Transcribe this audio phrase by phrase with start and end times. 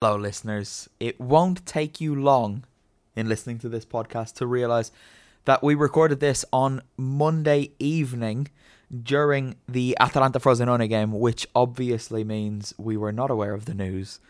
[0.00, 0.88] Hello, listeners.
[1.00, 2.62] It won't take you long
[3.16, 4.92] in listening to this podcast to realize
[5.44, 8.46] that we recorded this on Monday evening
[9.02, 14.20] during the Atalanta Frosinone game, which obviously means we were not aware of the news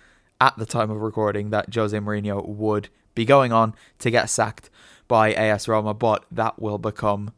[0.41, 4.71] at the time of recording that Jose Mourinho would be going on to get sacked
[5.07, 7.33] by AS Roma, but that will become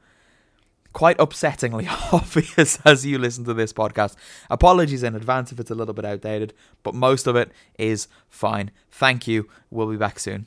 [0.93, 4.17] quite upsettingly obvious as you listen to this podcast.
[4.49, 8.71] Apologies in advance if it's a little bit outdated, but most of it is fine.
[8.91, 9.49] Thank you.
[9.71, 10.47] We'll be back soon.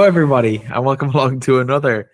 [0.00, 2.10] Hello, everybody, and welcome along to another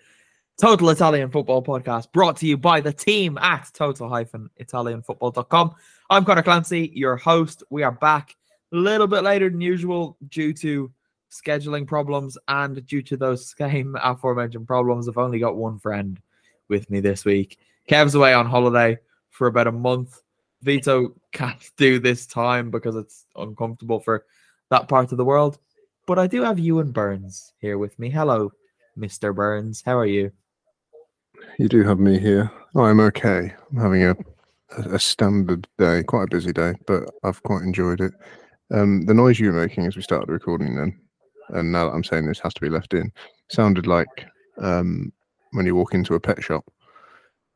[0.59, 5.75] Total Italian Football podcast brought to you by the team at total-italianfootball.com.
[6.09, 7.63] I'm Connor Clancy, your host.
[7.69, 8.35] We are back
[8.73, 10.91] a little bit later than usual due to
[11.31, 15.07] scheduling problems and due to those same aforementioned problems.
[15.07, 16.19] I've only got one friend
[16.67, 17.57] with me this week.
[17.87, 18.97] Kev's away on holiday
[19.29, 20.21] for about a month.
[20.61, 24.25] Vito can't do this time because it's uncomfortable for
[24.71, 25.57] that part of the world.
[26.07, 28.09] But I do have Ewan Burns here with me.
[28.09, 28.51] Hello,
[28.97, 29.35] Mr.
[29.35, 29.83] Burns.
[29.85, 30.31] How are you?
[31.59, 32.49] You do have me here.
[32.75, 33.53] Oh, I'm okay.
[33.71, 34.11] I'm having a,
[34.77, 38.13] a a standard day, quite a busy day, but I've quite enjoyed it.
[38.73, 40.97] Um, the noise you were making as we started recording, then,
[41.49, 43.11] and now that I'm saying this has to be left in,
[43.51, 44.27] sounded like
[44.59, 45.11] um,
[45.51, 46.65] when you walk into a pet shop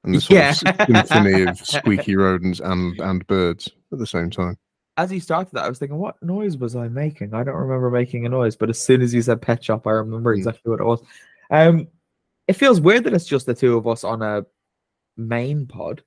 [0.03, 0.49] and the sort Yeah.
[0.51, 4.57] of symphony of squeaky rodents and and birds at the same time.
[4.97, 7.33] As you started that, I was thinking, what noise was I making?
[7.33, 9.91] I don't remember making a noise, but as soon as you said pet shop, I
[9.91, 10.39] remember Mm.
[10.39, 11.01] exactly what it was.
[11.49, 11.87] Um,
[12.47, 14.45] it feels weird that it's just the two of us on a
[15.17, 16.03] main pod.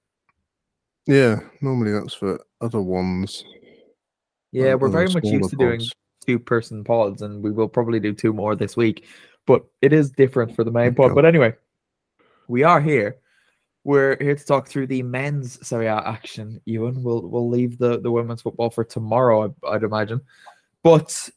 [1.07, 3.45] Yeah, normally that's for other ones.
[4.53, 5.81] Yeah, other- we're very much used to doing
[6.27, 9.07] two person pods, and we will probably do two more this week.
[9.47, 11.15] But it is different for the main pod.
[11.15, 11.55] But anyway,
[12.49, 13.17] we are here.
[13.85, 16.61] We're here to talk through the men's Serie A action.
[16.65, 20.23] Ewan, we'll we'll leave the the women's football for tomorrow, I'd imagine.
[20.83, 21.29] But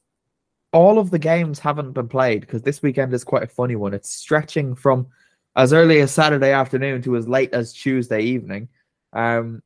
[0.74, 3.94] all of the games haven't been played because this weekend is quite a funny one.
[3.94, 5.08] It's stretching from
[5.56, 8.70] as early as Saturday afternoon to as late as Tuesday evening.
[9.14, 9.62] Um,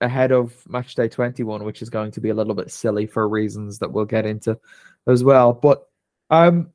[0.00, 3.26] ahead of match day 21 which is going to be a little bit silly for
[3.28, 4.58] reasons that we'll get into
[5.06, 5.88] as well but
[6.28, 6.70] um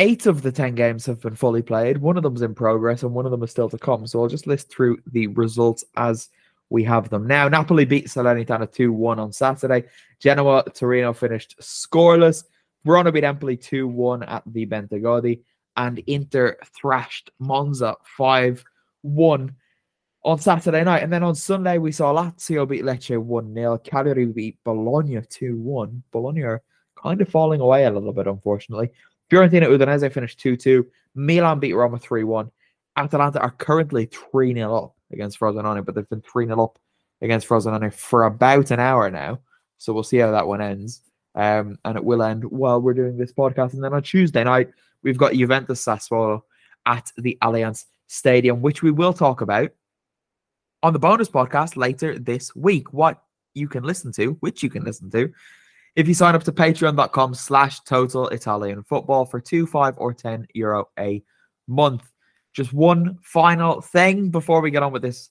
[0.00, 3.12] eight of the 10 games have been fully played one of them's in progress and
[3.12, 6.30] one of them is still to come so i'll just list through the results as
[6.70, 9.84] we have them now napoli beat salernitana 2-1 on saturday
[10.18, 12.44] genoa torino finished scoreless
[12.84, 15.40] verona beat empoli 2-1 at the bentegodi
[15.76, 18.64] and inter thrashed monza 5-1
[20.22, 21.02] on Saturday night.
[21.02, 23.78] And then on Sunday, we saw Lazio beat Lecce 1 0.
[23.78, 26.02] Cagliari beat Bologna 2 1.
[26.10, 26.62] Bologna are
[27.02, 28.90] kind of falling away a little bit, unfortunately.
[29.30, 30.86] Fiorentina Udinese finished 2 2.
[31.14, 32.50] Milan beat Roma 3 1.
[32.96, 36.78] Atalanta are currently 3 0 up against Frosinone, but they've been 3 0 up
[37.22, 39.40] against Frosinone for about an hour now.
[39.78, 41.02] So we'll see how that one ends.
[41.34, 43.74] Um, and it will end while we're doing this podcast.
[43.74, 44.70] And then on Tuesday night,
[45.02, 46.42] we've got Juventus Sassuolo
[46.86, 49.70] at the Allianz Stadium, which we will talk about
[50.82, 52.92] on the bonus podcast later this week.
[52.92, 53.22] What
[53.54, 55.32] you can listen to, which you can listen to,
[55.96, 60.46] if you sign up to patreon.com slash total Italian football for two, five, or 10
[60.54, 61.22] euro a
[61.66, 62.10] month.
[62.52, 65.30] Just one final thing before we get on with this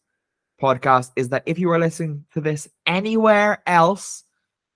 [0.62, 4.24] podcast is that if you are listening to this anywhere else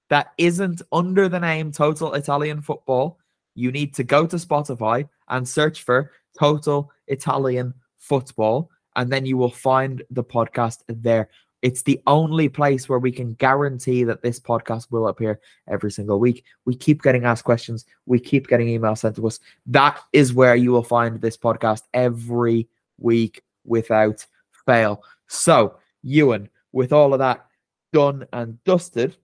[0.10, 3.18] that isn't under the name Total Italian Football,
[3.56, 9.38] you need to go to Spotify and search for Total Italian Football, and then you
[9.38, 11.30] will find the podcast there.
[11.64, 16.20] It's the only place where we can guarantee that this podcast will appear every single
[16.20, 16.44] week.
[16.66, 19.40] We keep getting asked questions, we keep getting emails sent to us.
[19.66, 22.68] That is where you will find this podcast every
[23.00, 24.26] week without
[24.66, 25.04] fail.
[25.28, 27.46] So, Ewan, with all of that
[27.94, 29.16] done and dusted,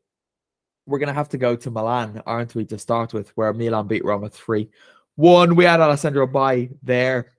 [0.86, 3.88] we're going to have to go to Milan, aren't we, to start with, where Milan
[3.88, 4.70] beat Roma 3
[5.16, 5.56] 1.
[5.58, 7.34] We had Alessandro Bai there.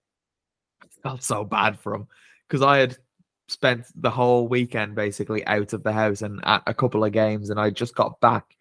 [0.82, 2.06] I felt so bad for him
[2.46, 2.98] because I had
[3.50, 7.50] spent the whole weekend basically out of the house and at a couple of games,
[7.50, 8.56] and I just got back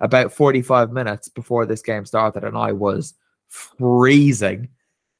[0.00, 3.14] about 45 minutes before this game started, and I was
[3.48, 4.68] freezing.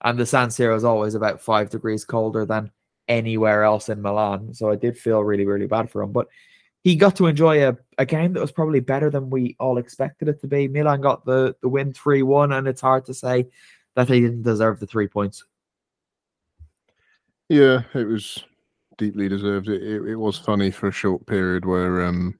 [0.03, 2.71] And the San Siro is always about five degrees colder than
[3.09, 4.55] anywhere else in Milan.
[4.55, 6.13] So I did feel really, really bad for him.
[6.13, 6.29] But
[6.85, 10.29] he got to enjoy a, a game that was probably better than we all expected
[10.29, 10.69] it to be.
[10.69, 13.49] Milan got the, the win 3 1, and it's hard to say
[13.97, 15.45] that they didn't deserve the three points.
[17.49, 18.45] Yeah, it was
[18.99, 19.69] deeply deserved.
[19.69, 22.39] It, it, it was funny for a short period where um,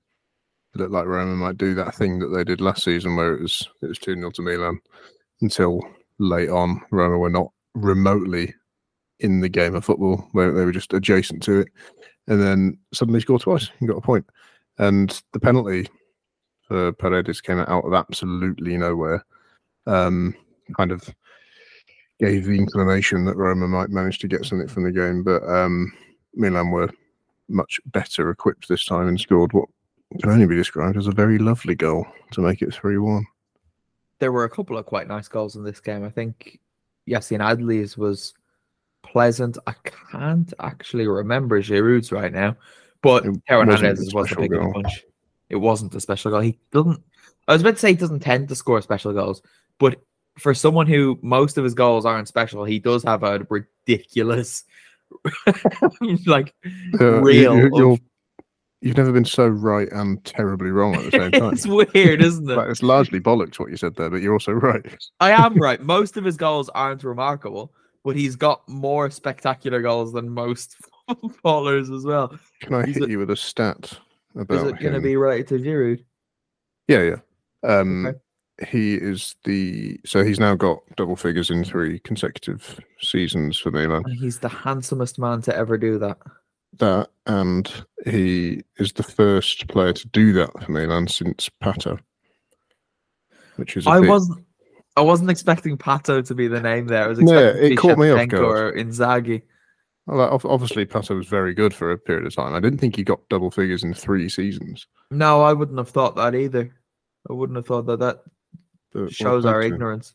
[0.75, 3.43] it looked like Roma might do that thing that they did last season where it
[3.43, 4.79] was it was 2 0 to Milan
[5.41, 5.81] until
[6.19, 6.83] late on.
[6.91, 8.55] Roma were not remotely
[9.21, 11.69] in the game of football, where they were just adjacent to it.
[12.27, 14.27] And then suddenly scored twice and got a point.
[14.79, 15.89] And the penalty
[16.63, 19.25] for Paredes came out of absolutely nowhere.
[19.87, 20.35] Um,
[20.77, 21.09] kind of
[22.21, 25.93] gave the inclination that Roma might manage to get something from the game, but um,
[26.39, 26.91] Milan were
[27.49, 29.69] much better equipped this time and scored what
[30.21, 33.27] can only be described as a very lovely goal to make it 3 1.
[34.21, 36.05] There were a couple of quite nice goals in this game.
[36.05, 36.59] I think
[37.09, 38.35] Yacine Adli's was
[39.03, 39.59] pleasant.
[39.67, 39.75] I
[40.11, 42.57] can't actually remember Giroud's right now,
[43.03, 44.83] but It Theo wasn't a Hernandez's was the special pick of the goal.
[45.51, 46.41] It wasn't a special goal.
[46.41, 47.03] He doesn't.
[47.47, 49.43] I was about to say he doesn't tend to score special goals,
[49.79, 50.03] but
[50.39, 54.65] for someone who most of his goals aren't special, he does have a ridiculous,
[56.27, 56.55] like
[57.01, 57.57] Uh, real.
[57.57, 58.01] you- of-
[58.81, 61.53] you've never been so right and terribly wrong at the same time.
[61.53, 62.55] it's weird, isn't it?
[62.57, 64.85] Like, it's largely bollocks what you said there, but you're also right.
[65.21, 65.81] I am right.
[65.83, 67.73] Most of his goals aren't remarkable,
[68.05, 70.77] but he's got more spectacular goals than most
[71.09, 72.39] footballers as well.
[72.61, 73.99] Can I He's hit a- you with a stat
[74.37, 76.05] about Is it going to be related to Giroud?
[76.87, 77.17] Yeah, yeah.
[77.69, 78.19] Um, Okay.
[78.67, 84.03] He is the so he's now got double figures in three consecutive seasons for Milan.
[84.19, 86.19] He's the handsomest man to ever do that.
[86.79, 87.71] That and
[88.05, 91.99] he is the first player to do that for Milan since Pato,
[93.57, 94.45] which is I bit- wasn't.
[94.97, 97.05] I wasn't expecting Pato to be the name there.
[97.05, 98.43] I was Yeah, expecting it to be caught me off guard.
[98.45, 99.43] or Inzaghi.
[100.07, 102.53] Well, obviously Pato was very good for a period of time.
[102.55, 104.89] I didn't think he got double figures in three seasons.
[105.13, 106.75] No, I wouldn't have thought that either.
[107.31, 108.01] I wouldn't have thought that.
[108.01, 108.23] That
[108.95, 110.15] well shows our ignorance.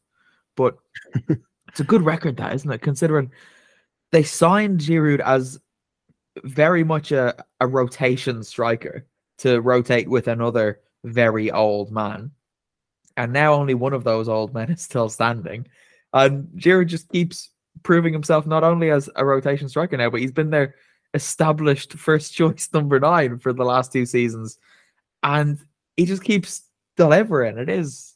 [0.56, 0.78] But
[1.70, 2.82] it's a good record, that isn't it?
[2.82, 3.32] Considering
[4.12, 5.60] they signed Giroud as
[6.44, 9.06] very much a, a rotation striker
[9.40, 12.32] to rotate with another very old man.
[13.18, 15.68] And now only one of those old men is still standing.
[16.14, 17.50] And Giroud just keeps
[17.82, 20.76] proving himself not only as a rotation striker now, but he's been their
[21.14, 24.58] established first choice number nine for the last two seasons.
[25.22, 25.60] And
[25.98, 26.64] he just keeps
[26.98, 27.58] delivering.
[27.58, 28.13] It is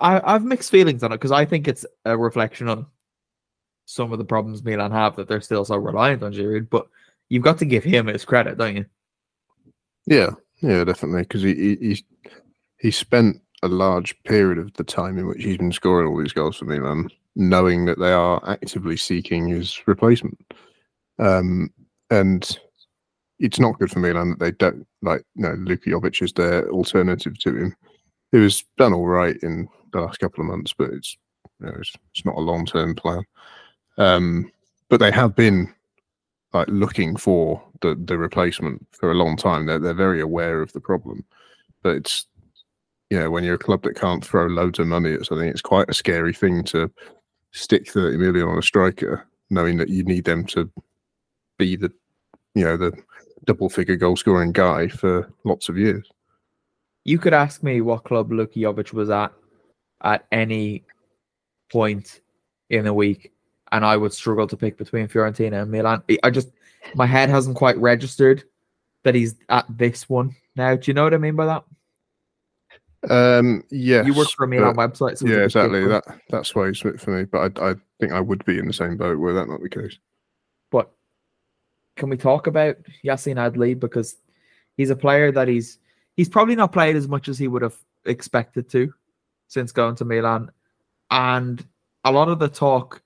[0.00, 2.86] I, I I've mixed feelings on it because I think it's a reflection on
[3.86, 6.68] some of the problems Milan have that they're still so reliant on Giroud.
[6.68, 6.86] But
[7.28, 8.86] you've got to give him his credit, don't you?
[10.06, 10.30] Yeah,
[10.60, 11.22] yeah, definitely.
[11.22, 12.04] Because he, he
[12.78, 16.32] he spent a large period of the time in which he's been scoring all these
[16.32, 20.38] goals for Milan, knowing that they are actively seeking his replacement.
[21.18, 21.70] Um,
[22.10, 22.58] and
[23.38, 25.24] it's not good for Milan that they don't like.
[25.34, 27.76] No, Luka Jovic is their alternative to him.
[28.32, 31.16] He was done all right in the last couple of months, but it's
[31.60, 33.24] you know, it's, it's not a long term plan.
[33.96, 34.50] Um,
[34.88, 35.72] but they have been
[36.52, 39.66] like looking for the the replacement for a long time.
[39.66, 41.24] They're they're very aware of the problem,
[41.82, 42.26] but it's
[43.10, 45.62] you know when you're a club that can't throw loads of money at something, it's
[45.62, 46.90] quite a scary thing to
[47.52, 50.70] stick thirty million on a striker, knowing that you need them to
[51.58, 51.92] be the
[52.54, 52.92] you know the
[53.44, 56.08] double figure goal scoring guy for lots of years.
[57.04, 59.32] You could ask me what club Luka Jovic was at
[60.02, 60.84] at any
[61.70, 62.20] point
[62.70, 63.32] in the week,
[63.72, 66.02] and I would struggle to pick between Fiorentina and Milan.
[66.22, 66.50] I- just
[66.94, 68.44] my head hasn't quite registered
[69.04, 70.76] that he's at this one now.
[70.76, 71.64] Do you know what I mean by that?
[73.08, 75.86] Um, yes, you work for a Milan website, so yeah, could just pick exactly.
[75.86, 77.24] That that's why it's for me.
[77.24, 79.68] But I I think I would be in the same boat were that not the
[79.68, 79.98] case.
[80.70, 80.90] But
[81.96, 84.16] can we talk about Yacine Adli because
[84.76, 85.78] he's a player that he's
[86.16, 88.92] he's probably not played as much as he would have expected to
[89.48, 90.50] since going to Milan,
[91.10, 91.66] and
[92.04, 93.02] a lot of the talk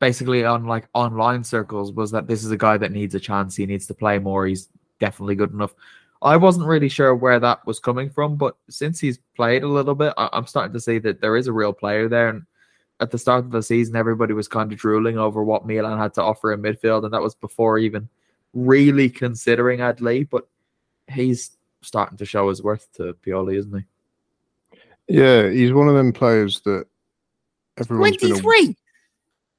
[0.00, 3.56] basically on like online circles was that this is a guy that needs a chance.
[3.56, 4.46] He needs to play more.
[4.46, 4.68] He's
[5.00, 5.74] definitely good enough.
[6.22, 9.94] I wasn't really sure where that was coming from, but since he's played a little
[9.94, 12.28] bit, I- I'm starting to see that there is a real player there.
[12.28, 12.42] And
[13.00, 16.14] at the start of the season, everybody was kind of drooling over what Milan had
[16.14, 18.08] to offer in midfield, and that was before even
[18.52, 20.28] really considering Adli.
[20.28, 20.48] But
[21.06, 23.84] he's starting to show his worth to Pioli, isn't he?
[25.08, 26.86] Yeah, he's one of them players that
[27.78, 28.42] everyone's aw-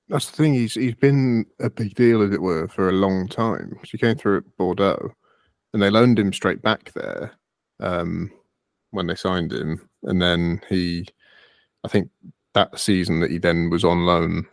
[0.08, 0.54] That's the thing.
[0.54, 3.80] He's he's been a big deal, as it were, for a long time.
[3.84, 5.14] He came through at Bordeaux,
[5.74, 7.32] and they loaned him straight back there
[7.80, 8.32] um,
[8.92, 11.08] when they signed him, and then he,
[11.84, 12.10] I think
[12.54, 14.48] that season that he then was on loan,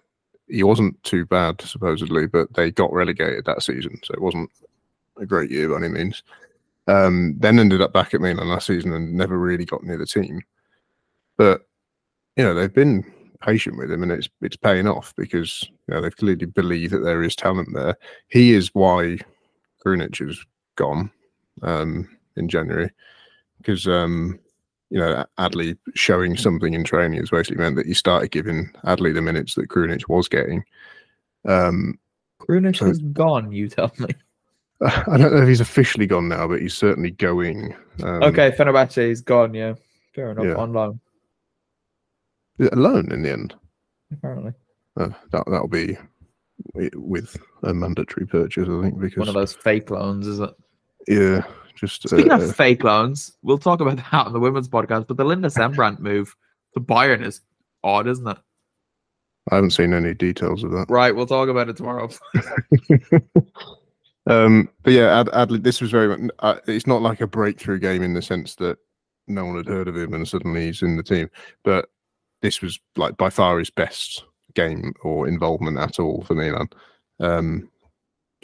[0.48, 4.50] he wasn't too bad supposedly, but they got relegated that season, so it wasn't
[5.18, 6.22] a great year by any means.
[6.86, 10.06] Um, then ended up back at Milan last season and never really got near the
[10.06, 10.40] team.
[11.36, 11.62] But
[12.36, 13.04] you know they've been
[13.40, 17.00] patient with him, and it's it's paying off because you know, they've clearly believe that
[17.04, 17.96] there is talent there.
[18.28, 19.18] He is why
[19.84, 20.44] Krunic is
[20.76, 21.10] gone
[21.62, 22.90] um, in January
[23.58, 24.38] because um,
[24.90, 29.14] you know Adli showing something in training has basically meant that you started giving Adli
[29.14, 30.64] the minutes that Krunic was getting.
[31.46, 31.98] Um,
[32.40, 33.52] Krunic So- is gone.
[33.52, 34.08] You tell me.
[34.84, 37.74] I don't know if he's officially gone now, but he's certainly going.
[38.02, 39.54] Um, okay, Fenerbahce is gone.
[39.54, 39.72] Yeah,
[40.14, 40.44] fair enough.
[40.44, 40.54] Yeah.
[40.56, 41.00] On loan,
[42.72, 43.54] alone in the end.
[44.12, 44.52] apparently.
[44.98, 45.96] Uh, that that'll be
[46.94, 50.50] with a mandatory purchase, I think, because One of those fake loans, is it?
[51.06, 51.42] yeah,
[51.74, 55.06] just Speaking uh, of fake loans, we'll talk about that on the women's podcast.
[55.06, 56.34] But the Linda Sembrant move
[56.74, 57.42] to Bayern is
[57.84, 58.38] odd, isn't it?
[59.50, 60.86] I haven't seen any details of that.
[60.88, 62.08] Right, we'll talk about it tomorrow.
[64.26, 66.30] um, but yeah, Ad, Adli, this was very much.
[66.40, 68.78] Uh, it's not like a breakthrough game in the sense that
[69.28, 71.28] no one had heard of him and suddenly he's in the team.
[71.64, 71.88] But
[72.46, 74.24] this was like by far his best
[74.54, 76.68] game or involvement at all for Milan
[77.18, 77.68] um,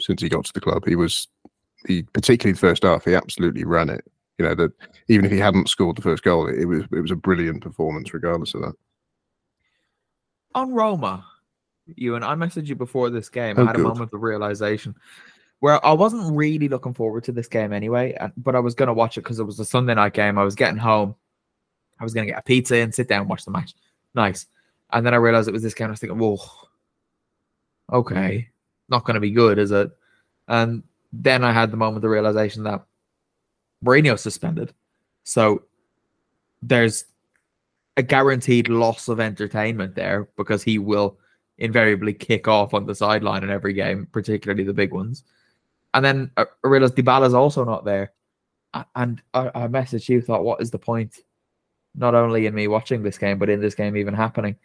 [0.01, 0.83] since he got to the club.
[0.85, 1.27] He was,
[1.87, 4.03] he particularly the first half, he absolutely ran it.
[4.37, 4.71] You know that
[5.07, 7.61] even if he hadn't scored the first goal, it, it was it was a brilliant
[7.61, 8.73] performance regardless of that.
[10.55, 11.25] on Roma,
[11.95, 13.55] you and I messaged you before this game.
[13.57, 13.85] Oh, I had good.
[13.85, 14.95] a moment of realization
[15.59, 18.93] where I wasn't really looking forward to this game anyway, but I was going to
[18.93, 20.37] watch it because it was a Sunday night game.
[20.37, 21.15] I was getting home.
[21.99, 23.73] I was going to get a pizza and sit down and watch the match.
[24.15, 24.45] Nice.
[24.91, 25.87] And then I realized it was this game.
[25.87, 26.39] I was thinking, whoa,
[27.91, 28.49] okay,
[28.89, 29.91] not going to be good, is it?
[30.47, 32.85] And then I had the moment of realization that
[33.83, 34.73] Mourinho's suspended.
[35.23, 35.63] So
[36.61, 37.05] there's
[37.97, 41.17] a guaranteed loss of entertainment there because he will
[41.57, 45.23] invariably kick off on the sideline in every game, particularly the big ones.
[45.93, 48.13] And then I I realized Dybala's also not there.
[48.95, 51.19] And I, I messaged you, thought, what is the point?
[51.95, 54.55] Not only in me watching this game, but in this game even happening.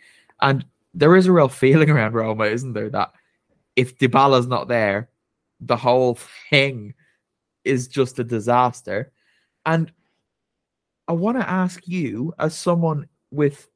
[0.41, 3.13] And there is a real feeling around Roma, isn't there, that
[3.77, 5.09] if Dybala's not there,
[5.61, 6.19] the whole
[6.51, 6.95] thing
[7.65, 9.13] is just a disaster.
[9.67, 9.93] And
[11.07, 13.69] I want to ask you, as someone with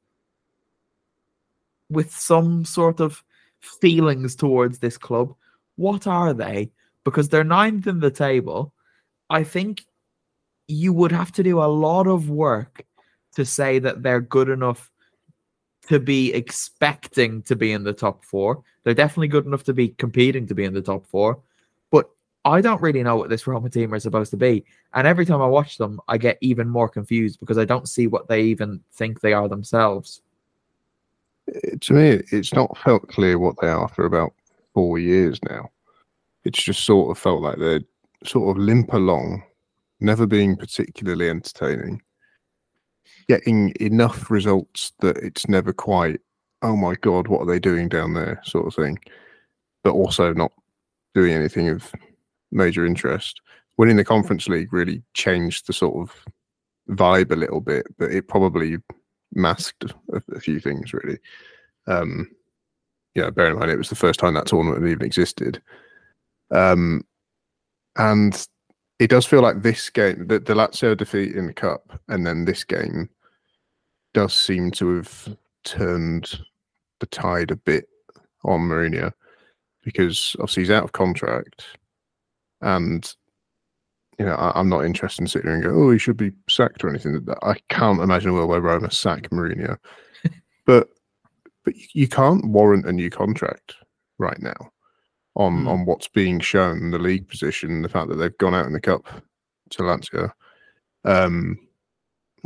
[1.89, 3.23] with some sort of
[3.59, 5.33] feelings towards this club,
[5.75, 6.71] what are they?
[7.03, 8.73] Because they're ninth in the table.
[9.29, 9.85] I think
[10.67, 12.85] you would have to do a lot of work
[13.35, 14.91] to say that they're good enough
[15.87, 18.63] to be expecting to be in the top four.
[18.83, 21.39] They're definitely good enough to be competing to be in the top four.
[21.91, 22.09] But
[22.45, 24.65] I don't really know what this Roma team are supposed to be.
[24.93, 28.07] And every time I watch them, I get even more confused because I don't see
[28.07, 30.21] what they even think they are themselves.
[31.53, 34.33] Uh, to me, it's not felt clear what they are for about
[34.73, 35.69] four years now.
[36.45, 37.81] It's just sort of felt like they're
[38.25, 39.43] sort of limp along,
[39.99, 42.01] never being particularly entertaining,
[43.27, 46.19] getting enough results that it's never quite,
[46.61, 48.97] oh my God, what are they doing down there, sort of thing,
[49.83, 50.51] but also not
[51.13, 51.91] doing anything of
[52.51, 53.41] major interest.
[53.77, 56.15] Winning the Conference League really changed the sort of
[56.95, 58.77] vibe a little bit, but it probably
[59.33, 61.17] masked a, a few things really.
[61.87, 62.29] Um,
[63.15, 65.61] yeah, bear in mind it was the first time that tournament even existed.
[66.51, 67.03] Um,
[67.95, 68.47] and
[69.03, 72.45] it does feel like this game, the, the Lazio defeat in the cup, and then
[72.45, 73.09] this game
[74.13, 76.39] does seem to have turned
[77.01, 77.89] the tide a bit
[78.45, 79.11] on Mourinho
[79.83, 81.65] because obviously he's out of contract,
[82.61, 83.13] and
[84.17, 86.31] you know I, I'm not interested in sitting there and go, oh, he should be
[86.47, 87.27] sacked or anything.
[87.41, 89.77] I can't imagine a world where Roma sack Mourinho,
[90.65, 90.87] but
[91.65, 93.75] but you can't warrant a new contract
[94.17, 94.71] right now
[95.35, 95.67] on Hmm.
[95.67, 98.79] on what's being shown, the league position, the fact that they've gone out in the
[98.79, 99.05] cup
[99.71, 100.31] to Lazio.
[101.05, 101.59] Um,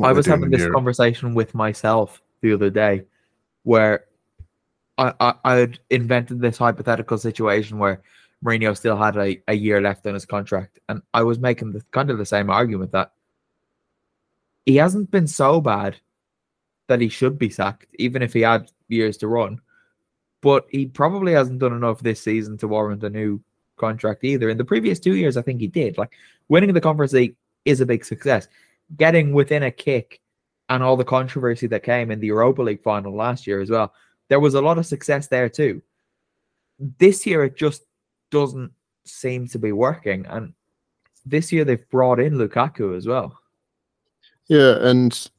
[0.02, 0.76] I was having this Europe.
[0.76, 3.04] conversation with myself the other day
[3.64, 4.06] where
[4.98, 8.02] I, I, I had invented this hypothetical situation where
[8.46, 10.80] Mourinho still had a, a year left on his contract.
[10.88, 13.12] And I was making the, kind of the same argument that
[14.66, 15.98] he hasn't been so bad
[16.88, 19.60] that he should be sacked, even if he had years to run.
[20.42, 23.42] But he probably hasn't done enough this season to warrant a new
[23.78, 24.50] contract either.
[24.50, 25.98] In the previous two years, I think he did.
[25.98, 26.14] Like
[26.48, 28.48] winning the conference league is a big success.
[28.98, 30.22] Getting within a kick
[30.70, 33.94] and all the controversy that came in the Europa League final last year as well.
[34.28, 35.82] There was a lot of success there too.
[37.00, 37.84] This year it just
[38.30, 38.72] doesn't
[39.06, 40.26] seem to be working.
[40.28, 40.54] And
[41.26, 43.40] this year they've brought in Lukaku as well.
[44.48, 45.30] Yeah, and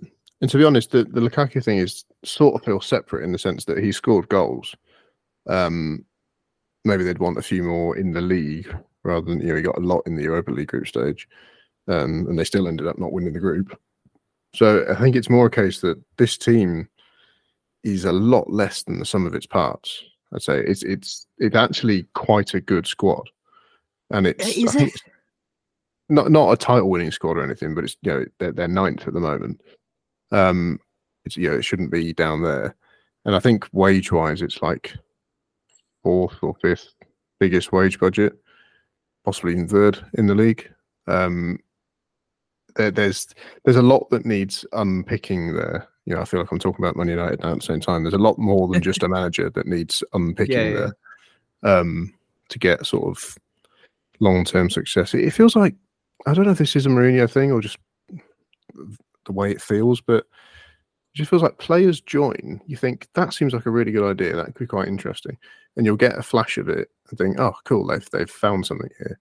[0.40, 3.38] and to be honest, the, the Lukaku thing is sort of feels separate in the
[3.38, 4.74] sense that he scored goals.
[5.48, 6.04] Um,
[6.84, 8.74] maybe they'd want a few more in the league
[9.04, 11.28] rather than you know he got a lot in the Europa League group stage.
[11.88, 13.78] um, and they still ended up not winning the group.
[14.54, 16.88] So I think it's more a case that this team
[17.82, 20.04] is a lot less than the sum of its parts.
[20.34, 23.28] I'd say it's it's it's actually quite a good squad,
[24.10, 25.02] and it's think it?
[26.10, 29.06] not not a title winning squad or anything, but it's you know they're, they're ninth
[29.06, 29.62] at the moment.
[30.30, 30.80] Um,
[31.24, 32.76] it's you know it shouldn't be down there,
[33.24, 34.94] and I think wage wise it's like
[36.02, 36.94] fourth or fifth
[37.40, 38.34] biggest wage budget,
[39.24, 40.70] possibly even third in the league.
[41.06, 41.58] Um,
[42.76, 43.28] there, there's
[43.64, 45.88] there's a lot that needs unpicking there.
[46.04, 48.02] You know, I feel like I'm talking about Man United now at the same time.
[48.02, 50.90] There's a lot more than just a manager that needs unpicking Yeah, yeah.
[51.62, 52.14] there um,
[52.48, 53.36] to get sort of
[54.20, 55.12] long term success.
[55.14, 55.74] It, it feels like
[56.26, 57.78] I don't know if this is a Mourinho thing or just
[58.74, 60.26] the way it feels, but
[61.18, 62.60] just feels like players join.
[62.66, 64.34] You think that seems like a really good idea.
[64.36, 65.36] That could be quite interesting,
[65.76, 67.86] and you'll get a flash of it and think, "Oh, cool!
[67.86, 69.18] They've they've found something here,"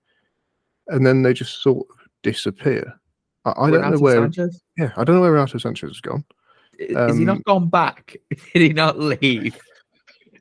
[0.88, 2.94] and then they just sort of disappear.
[3.46, 4.28] I, I don't know where.
[4.28, 4.62] Sanches?
[4.78, 6.24] Yeah, I don't know where Renato Sanches has gone.
[6.80, 8.16] Is he Um, not gone back?
[8.54, 9.58] Did he not leave?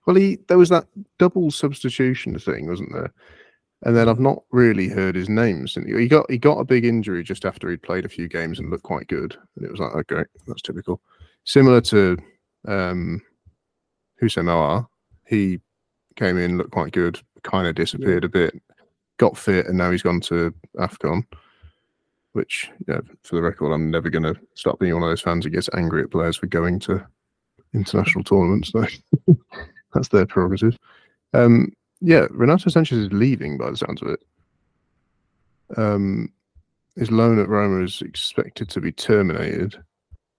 [0.06, 0.86] Well, he there was that
[1.18, 3.12] double substitution thing, wasn't there?
[3.82, 6.84] And then I've not really heard his name since he got he got a big
[6.84, 9.36] injury just after he'd played a few games and looked quite good.
[9.56, 11.00] And it was like, okay, that's typical.
[11.46, 12.18] Similar to
[12.68, 13.22] um
[14.22, 14.86] Houssem Aouar,
[15.26, 15.60] he
[16.16, 18.60] came in, looked quite good, kind of disappeared a bit,
[19.18, 21.22] got fit, and now he's gone to AFCON.
[22.32, 25.44] Which, yeah, for the record, I'm never going to stop being one of those fans
[25.44, 27.06] who gets angry at players for going to
[27.72, 28.72] international tournaments.
[28.72, 28.84] So
[29.94, 30.76] that's their prerogative.
[31.32, 34.20] Um, yeah, Renato Sanches is leaving by the sounds of it.
[35.78, 36.30] Um,
[36.96, 39.82] his loan at Roma is expected to be terminated.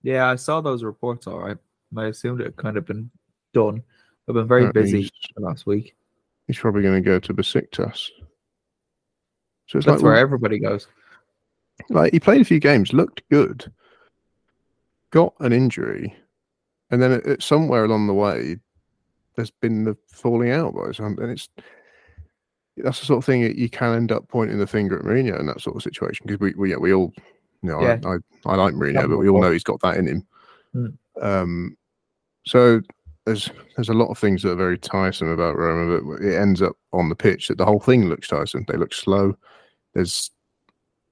[0.08, 1.28] Yeah, I saw those reports.
[1.28, 1.58] All right,
[1.98, 3.12] I assumed it had kind of been
[3.54, 3.84] done.
[4.30, 5.98] I've been very busy last week.
[6.48, 8.08] He's probably going to go to Besiktas.
[9.68, 10.88] So it's That's like, where well, everybody goes.
[11.90, 13.70] like he played a few games, looked good,
[15.12, 16.16] got an injury,
[16.90, 18.56] and then it, it- somewhere along the way,
[19.36, 21.50] there's been the falling out by some, and it's
[22.78, 25.38] that's the sort of thing that you can end up pointing the finger at Mourinho
[25.38, 27.12] in that sort of situation because we, we yeah we all
[27.68, 28.00] you know Yeah.
[28.06, 28.16] I,
[28.50, 30.28] I I like Mourinho, but we all know he's got that in him.
[30.76, 30.98] Mm.
[31.22, 31.78] Um,
[32.46, 32.82] so
[33.26, 36.62] there's there's a lot of things that are very tiresome about Roma, but it ends
[36.62, 38.66] up on the pitch that the whole thing looks tiresome.
[38.68, 39.38] They look slow.
[39.94, 40.32] There's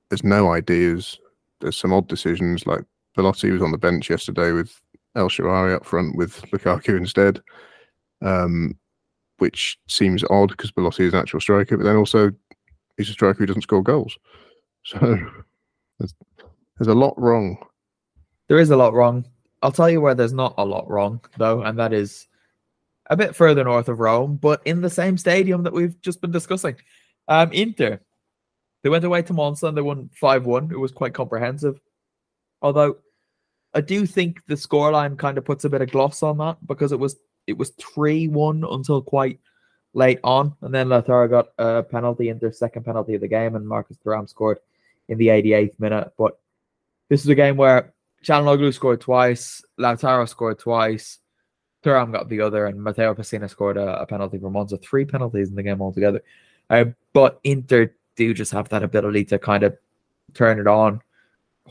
[0.09, 1.19] there's no ideas.
[1.59, 2.65] There's some odd decisions.
[2.65, 2.83] Like
[3.15, 4.79] Belotti was on the bench yesterday with
[5.15, 7.41] El Shaarawy up front with Lukaku instead,
[8.21, 8.77] um,
[9.39, 12.31] which seems odd because Belotti is an actual striker, but then also
[12.97, 14.17] he's a striker who doesn't score goals.
[14.87, 15.17] So
[16.77, 17.57] there's, a lot wrong.
[18.47, 19.25] There is a lot wrong.
[19.61, 22.27] I'll tell you where there's not a lot wrong, though, and that is
[23.07, 26.31] a bit further north of Rome, but in the same stadium that we've just been
[26.31, 26.75] discussing.
[27.27, 27.99] Um, Inter.
[28.83, 30.71] They went away to Monza and they won 5 1.
[30.71, 31.79] It was quite comprehensive.
[32.61, 32.97] Although
[33.73, 36.91] I do think the scoreline kind of puts a bit of gloss on that because
[36.91, 39.39] it was it was 3 1 until quite
[39.93, 40.55] late on.
[40.61, 43.97] And then Lautaro got a penalty in their second penalty of the game, and Marcus
[44.05, 44.59] Thuram scored
[45.07, 46.13] in the 88th minute.
[46.17, 46.39] But
[47.09, 51.19] this is a game where Calhanoglu scored twice, Lautaro scored twice,
[51.83, 54.77] Thuram got the other, and Matteo Pessina scored a, a penalty for Monza.
[54.77, 56.23] Three penalties in the game altogether.
[56.69, 59.77] Uh, but Inter do just have that ability to kind of
[60.33, 61.01] turn it on,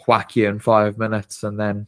[0.07, 1.87] whack you in five minutes, and then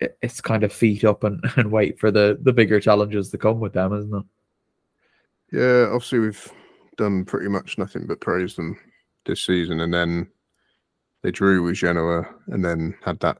[0.00, 3.38] it, it's kind of feet up and, and wait for the, the bigger challenges to
[3.38, 4.24] come with them, isn't it?
[5.52, 6.52] Yeah, obviously we've
[6.96, 8.76] done pretty much nothing but praise them
[9.24, 10.28] this season, and then
[11.26, 13.38] they drew with Genoa, and then had that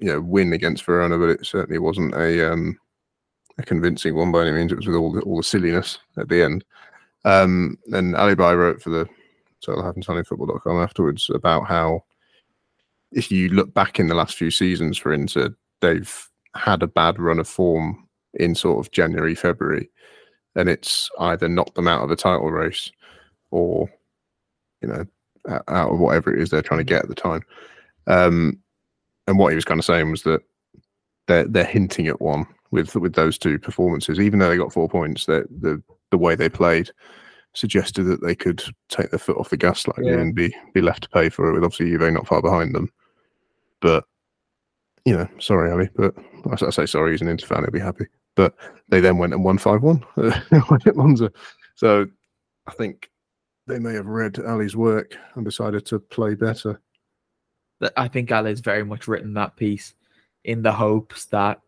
[0.00, 2.78] you know win against Verona, but it certainly wasn't a um,
[3.56, 4.70] a convincing one by any means.
[4.70, 6.62] It was with all the, all the silliness at the end.
[7.24, 9.08] Um, and Ali Bai wrote for the
[9.62, 12.04] football.com afterwards about how
[13.12, 17.18] if you look back in the last few seasons for Inter, they've had a bad
[17.18, 19.88] run of form in sort of January, February,
[20.54, 22.92] and it's either knocked them out of the title race
[23.50, 23.90] or,
[24.82, 25.06] you know,
[25.48, 27.42] out of whatever it is they're trying to get at the time.
[28.06, 28.58] Um,
[29.26, 30.40] and what he was kind of saying was that
[31.26, 34.88] they're they're hinting at one with with those two performances, even though they got four
[34.88, 35.26] points.
[35.26, 36.90] That the the way they played
[37.54, 40.18] suggested that they could take their foot off the gas slightly Yeah.
[40.18, 41.54] and be be left to pay for it.
[41.54, 42.90] With obviously Juve not far behind them,
[43.80, 44.04] but
[45.04, 46.14] you know, sorry Ali, but
[46.50, 47.12] I I say sorry.
[47.12, 48.06] He's an Inter fan; he'll be happy.
[48.34, 48.54] But
[48.88, 51.30] they then went and won five one at Monza.
[51.76, 52.06] So
[52.66, 53.08] I think
[53.66, 56.80] they may have read Ali's work and decided to play better.
[57.96, 59.94] I think Ali's very much written that piece
[60.44, 61.60] in the hopes that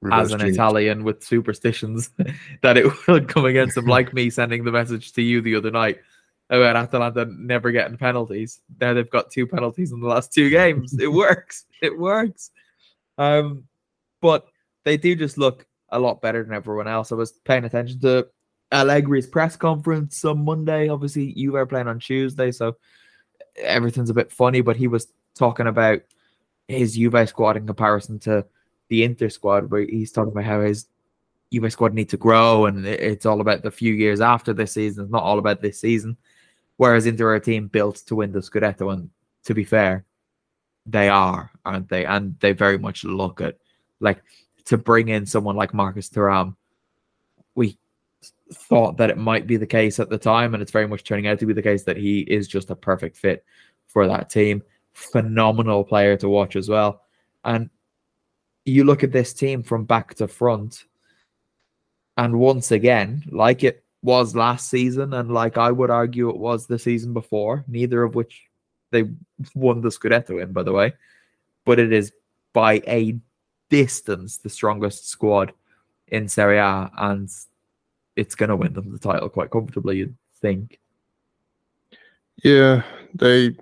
[0.00, 0.54] Reverse as an jinx.
[0.54, 2.10] Italian with superstitions
[2.62, 5.70] that it will come against him, like me sending the message to you the other
[5.70, 5.98] night
[6.50, 8.60] about Atalanta never getting penalties.
[8.80, 10.98] Now they've got two penalties in the last two games.
[10.98, 11.66] It works.
[11.82, 12.50] It works.
[13.18, 13.64] Um,
[14.20, 14.46] but
[14.84, 17.10] they do just look a lot better than everyone else.
[17.10, 18.28] I was paying attention to
[18.72, 20.88] Allegri's press conference on Monday.
[20.88, 22.76] Obviously, you were playing on Tuesday, so
[23.56, 24.60] everything's a bit funny.
[24.60, 26.00] But he was talking about
[26.66, 28.44] his Juve squad in comparison to
[28.88, 30.86] the Inter squad, where he's talking about how his
[31.52, 35.04] Juve squad need to grow, and it's all about the few years after this season.
[35.04, 36.16] It's not all about this season.
[36.76, 39.10] Whereas Inter are a team built to win the Scudetto, and
[39.44, 40.04] to be fair,
[40.86, 42.04] they are, aren't they?
[42.04, 43.56] And they very much look at
[44.00, 44.22] like
[44.66, 46.54] to bring in someone like Marcus Thuram.
[47.54, 47.78] We
[48.52, 51.26] thought that it might be the case at the time, and it's very much turning
[51.26, 53.44] out to be the case that he is just a perfect fit
[53.86, 54.62] for that team.
[54.92, 57.02] Phenomenal player to watch as well.
[57.44, 57.70] And
[58.64, 60.84] you look at this team from back to front,
[62.16, 66.66] and once again, like it was last season, and like I would argue it was
[66.66, 68.44] the season before, neither of which
[68.90, 69.04] they
[69.54, 70.94] won the Scudetto in, by the way,
[71.64, 72.12] but it is
[72.52, 73.16] by a
[73.68, 75.52] distance the strongest squad
[76.08, 77.30] in Serie A, and
[78.18, 80.78] it's going to win them the title quite comfortably, you'd think.
[82.44, 82.82] Yeah,
[83.14, 83.56] they.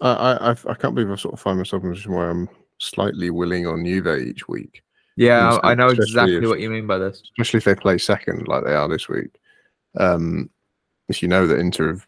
[0.00, 2.48] I, I I- can't believe I sort of find myself in a position where I'm
[2.78, 4.82] slightly willing on Juve each week,
[5.16, 7.22] Yeah, I know exactly if- what you mean by this.
[7.32, 9.38] especially if they play second like they are this week.
[9.98, 10.50] Um,
[11.08, 12.06] if you know that Inter have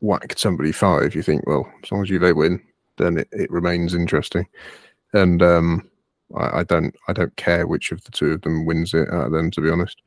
[0.00, 2.60] whacked somebody five, you think, well, as long as Juve win,
[2.98, 4.46] then it, it remains interesting.
[5.14, 5.88] And um,
[6.36, 9.26] I, I don't I don't care which of the two of them wins it out
[9.26, 10.02] of them, to be honest,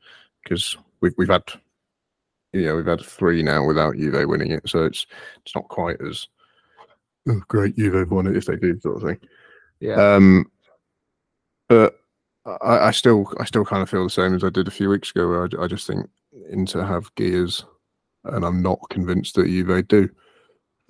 [0.46, 1.42] because we've we've had
[2.52, 5.06] you know we've had three now without Juve winning it, so it's
[5.44, 6.28] it's not quite as
[7.28, 9.28] oh, great Juve won it if they do sort of thing.
[9.80, 10.14] Yeah.
[10.14, 10.46] Um,
[11.68, 11.98] but
[12.44, 14.88] I, I still, I still kind of feel the same as I did a few
[14.88, 16.08] weeks ago, where I, I just think
[16.50, 17.64] Inter have gears,
[18.24, 20.08] and I'm not convinced that Juve do.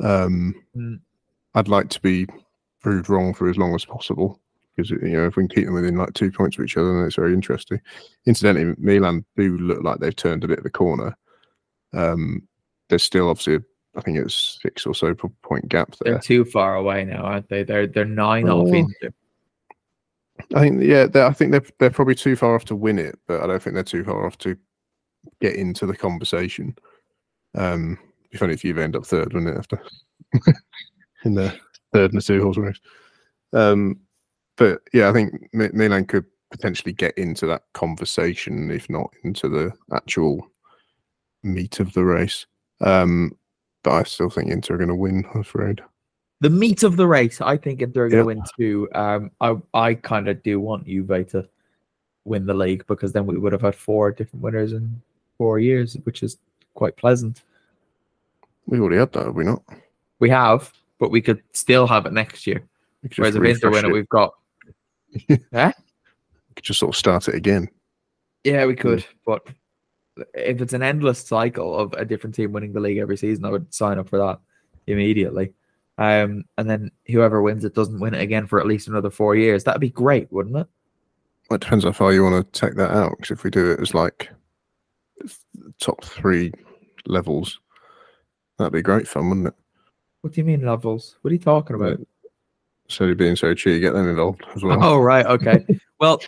[0.01, 1.01] Um, Mm.
[1.55, 2.27] I'd like to be
[2.83, 4.39] proved wrong for as long as possible
[4.77, 6.95] because you know if we can keep them within like two points of each other,
[6.95, 7.81] then it's very interesting.
[8.27, 11.17] Incidentally, Milan do look like they've turned a bit of a corner.
[11.95, 12.47] Um,
[12.89, 13.59] there's still obviously,
[13.97, 16.15] I think it's six or so point gap there.
[16.15, 17.63] They're too far away now, aren't they?
[17.63, 18.75] They're they're nine off Oh.
[18.75, 19.15] Inter.
[20.55, 23.43] I think yeah, I think they're they're probably too far off to win it, but
[23.43, 24.57] I don't think they're too far off to
[25.41, 26.77] get into the conversation.
[27.55, 27.99] Um,
[28.31, 29.59] be funny if you end up third, wouldn't it?
[29.59, 29.81] After
[31.25, 31.59] in the
[31.95, 32.81] third in the two horse race.
[33.53, 34.01] Um,
[34.57, 39.73] but yeah, I think Milan could potentially get into that conversation, if not into the
[39.93, 40.49] actual
[41.43, 42.47] meat of the race.
[42.81, 43.37] Um,
[43.83, 45.25] but I still think Inter are going to win.
[45.35, 45.81] I'm afraid.
[46.41, 48.47] The meat of the race, I think Inter are going Yep.
[48.47, 48.89] to win too.
[48.95, 51.49] Um, I I kind of do want Juve to
[52.25, 55.01] win the league because then we would have had four different winners in
[55.39, 56.37] four years, which is
[56.75, 57.43] quite pleasant.
[58.67, 59.63] We've already had that, have we not?
[60.19, 62.63] We have, but we could still have it next year.
[63.03, 63.93] We Whereas if Inter win it.
[63.93, 64.35] we've got
[65.29, 67.69] We could just sort of start it again.
[68.45, 69.47] yeah, we could, but
[70.35, 73.51] if it's an endless cycle of a different team winning the league every season, I
[73.51, 74.39] would sign up for that
[74.87, 75.53] immediately.
[75.99, 79.35] Um, and then whoever wins it doesn't win it again for at least another four
[79.35, 79.65] years.
[79.65, 80.67] That'd be great, wouldn't it?
[81.51, 83.13] It depends how far you want to take that out.
[83.17, 84.31] Because if we do it as like
[85.81, 86.53] top three
[87.07, 87.61] levels,
[88.59, 89.55] that'd be great fun, wouldn't it?
[90.21, 91.17] What do you mean levels?
[91.23, 92.01] What are you talking about?
[92.89, 94.83] So being so cheap, get them involved as well.
[94.83, 95.67] Oh right, okay.
[96.01, 96.21] well,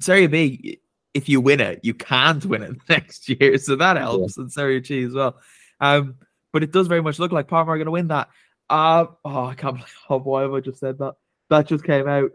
[0.00, 0.80] Serie B,
[1.14, 4.84] if you win it, you can't win it next year, so that helps, and Serie
[4.84, 5.36] C as well.
[5.80, 6.16] Um,
[6.52, 8.28] but it does very much look like Parma are going to win that.
[8.68, 9.94] Uh, oh, I can't believe.
[10.08, 11.14] Oh, why have I just said that?
[11.50, 12.30] That just came out.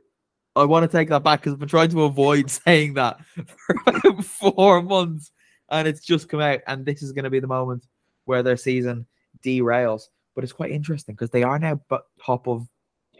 [0.56, 3.76] I want to take that back because I've been trying to avoid saying that for
[3.86, 5.32] about four months,
[5.70, 6.60] and it's just come out.
[6.68, 7.86] And this is going to be the moment
[8.26, 9.06] where their season
[9.44, 10.04] derails.
[10.36, 12.68] But it's quite interesting because they are now but top of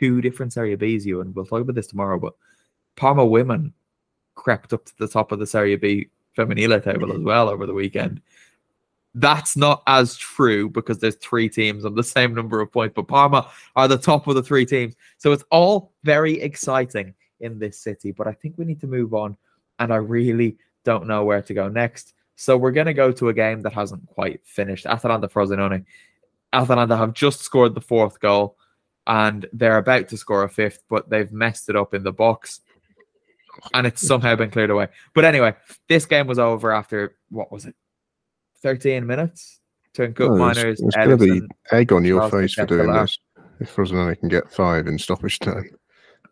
[0.02, 2.20] two different Serie Bs, you and we'll talk about this tomorrow.
[2.20, 2.34] But
[2.96, 3.74] Parma women
[4.36, 7.74] crept up to the top of the Serie B Femminile table as well over the
[7.74, 8.22] weekend.
[9.14, 13.08] That's not as true because there's three teams on the same number of points, but
[13.08, 14.96] Parma are the top of the three teams.
[15.18, 18.12] So it's all very exciting in this city.
[18.12, 19.38] But I think we need to move on,
[19.80, 22.14] and I really don't know where to go next.
[22.38, 24.88] So we're going to go to a game that hasn't quite finished.
[24.88, 25.86] Atalanta Frosinone.
[26.54, 28.58] Atalanta have just scored the fourth goal
[29.08, 32.62] and they're about to score a fifth, but they've messed it up in the box
[33.74, 34.88] and it's somehow been cleared away.
[35.14, 35.56] But anyway,
[35.90, 37.76] this game was over after what was it?
[38.62, 39.60] 13 minutes?
[39.94, 43.18] Turn Cook Oh, it's- Miners, it's gonna be egg on your face for doing this.
[43.60, 45.70] If Frosinone can get five in stoppage time,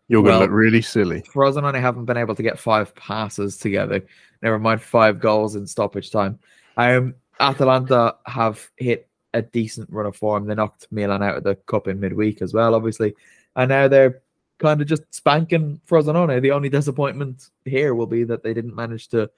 [0.08, 1.22] you're going to look really silly.
[1.32, 4.00] Frosinone haven't been able to get five passes together.
[4.42, 6.40] Never mind five goals in stoppage time.
[6.76, 10.46] Um, Atalanta have hit a decent run of form.
[10.46, 13.14] They knocked Milan out of the cup in midweek as well, obviously,
[13.56, 14.22] and now they're
[14.58, 16.40] kind of just spanking Frosinone.
[16.42, 19.30] The only disappointment here will be that they didn't manage to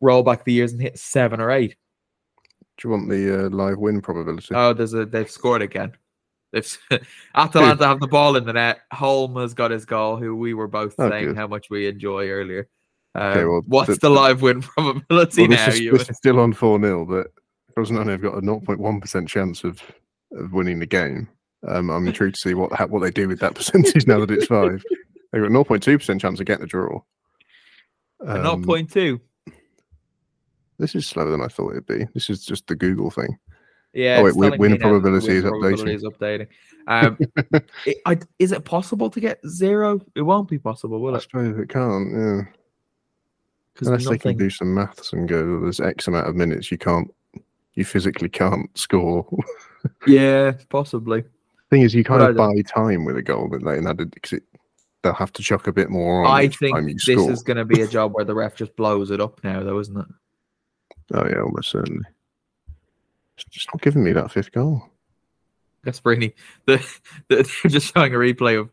[0.00, 1.76] roll back the years and hit seven or eight.
[2.78, 4.54] Do you want the uh, live win probability?
[4.54, 5.92] Oh, there's a they've scored again.
[6.52, 6.78] They've
[7.34, 8.80] Atalanta have the ball in the net.
[8.92, 11.36] Holm has got his goal, who we were both Oh, saying good.
[11.36, 12.68] how much we enjoy earlier.
[13.14, 15.68] Um, Okay, well, what's the- the, live win probability Well, now?
[15.68, 17.28] is, this is still on 4 0, but
[17.76, 19.82] Frosinone have got a 0.1% chance of,
[20.32, 21.28] of winning the game.
[21.66, 24.30] Um, I'm intrigued to see what ha- what they do with that percentage now that
[24.30, 24.82] it's five.
[25.32, 27.00] They've got 0.2% chance of getting a draw.
[28.24, 29.20] Um, point two.
[30.78, 32.06] This is slower than I thought it'd be.
[32.14, 33.36] This is just the Google thing.
[33.92, 36.48] Yeah, oh, wait, win- win me now that the probability win is probability is updating.
[36.86, 37.18] Um,
[37.86, 40.00] it- I, is it possible to get zero?
[40.14, 41.22] It won't be possible, will I it?
[41.22, 42.42] suppose it can't, yeah.
[43.80, 47.12] Unless they can do some maths and go, there's X amount of minutes you can't,
[47.76, 49.26] you physically can't score.
[50.06, 51.22] Yeah, possibly.
[51.70, 54.32] thing is, you kind But of buy time with a goal, but like, that because
[54.32, 54.42] it,
[55.02, 56.34] they'll have to chuck a bit more on.
[56.34, 57.30] I think this score.
[57.30, 59.78] is going to be a job where the ref just blows it up now, though,
[59.78, 60.06] isn't it?
[61.14, 62.04] Oh yeah, almost certainly.
[63.36, 64.82] It's just not giving me that fifth goal.
[65.84, 66.32] Gasperini,
[66.64, 66.78] the,
[67.28, 68.70] the, they're just showing a replay of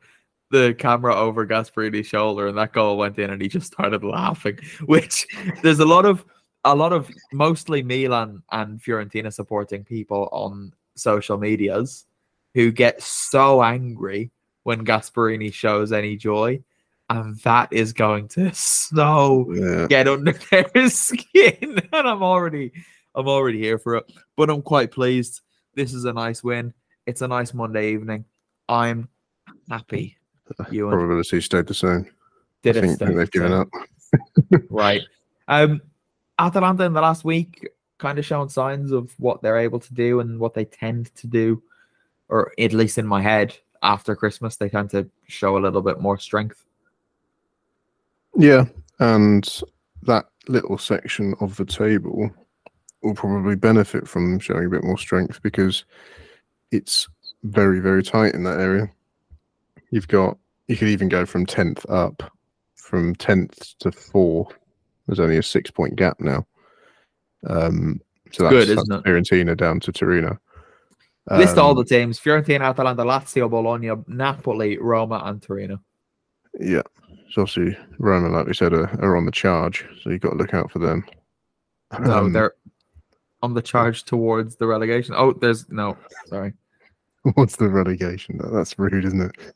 [0.50, 4.58] the camera over Gasperini's shoulder, and that goal went in, and he just started laughing.
[4.86, 5.28] Which
[5.62, 6.26] there's a lot of
[6.66, 12.06] a lot of mostly Milan and Fiorentina supporting people on social medias
[12.54, 14.32] who get so angry
[14.64, 16.62] when Gasperini shows any joy,
[17.10, 21.82] and that is going to so Yeah, get under their skin.
[21.94, 22.72] And I'm already
[23.16, 24.12] I'm already here for it.
[24.36, 25.42] But I'm quite pleased.
[25.76, 26.74] This is a nice win.
[27.06, 28.26] It's a nice Monday evening.
[28.70, 29.10] I'm
[29.70, 30.18] happy.
[30.72, 32.06] You and probability stayed the same.
[32.62, 33.68] did I it think, think they've the given up.
[34.70, 35.02] Right.
[35.48, 35.82] Um
[36.40, 40.20] Atalanta in the last week kind of shown signs of what they're able to do
[40.20, 41.62] and what they tend to do,
[42.28, 46.00] or at least in my head, after Christmas, they tend to show a little bit
[46.00, 46.66] more strength.
[48.36, 48.66] Yeah,
[49.00, 49.48] and
[50.04, 52.30] that little section of the table
[53.04, 55.86] will probably benefit from showing a bit more strength because
[56.72, 57.08] it's
[57.44, 58.90] very, very tight in that area.
[59.92, 62.24] You've got, you could even go from 10th up,
[62.76, 64.48] from 10th to 4.
[65.08, 66.46] There's only a six point gap now.
[67.48, 68.00] Um,
[68.32, 69.04] so that's, Good, isn't it?
[69.04, 70.38] Fiorentina down to Torino.
[71.32, 75.80] List all the Um, teams: Fiorentina, Atalanta, Lazio, Bologna, Napoli, Roma, and Torino.
[76.60, 76.82] Yeah.
[77.32, 80.36] So obviously Roma, like we said, are, are on the charge, so you've got to
[80.38, 81.06] look out for them.
[82.00, 82.54] No, Um, they're
[83.42, 85.16] on the charge towards the relegation.
[85.18, 85.98] Oh, there's no.
[86.28, 86.54] Sorry.
[87.36, 88.40] What's the relegation?
[88.52, 89.54] That's rude, isn't it?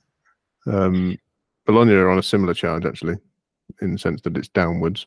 [0.67, 1.17] Um,
[1.65, 3.17] Bologna are on a similar charge, actually,
[3.81, 5.05] in the sense that it's downwards.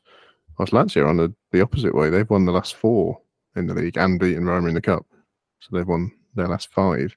[0.57, 2.09] Whilst Lazio are on the, the opposite way.
[2.09, 3.19] They've won the last four
[3.55, 5.05] in the league and beaten Roma in the cup.
[5.59, 7.15] So they've won their last five.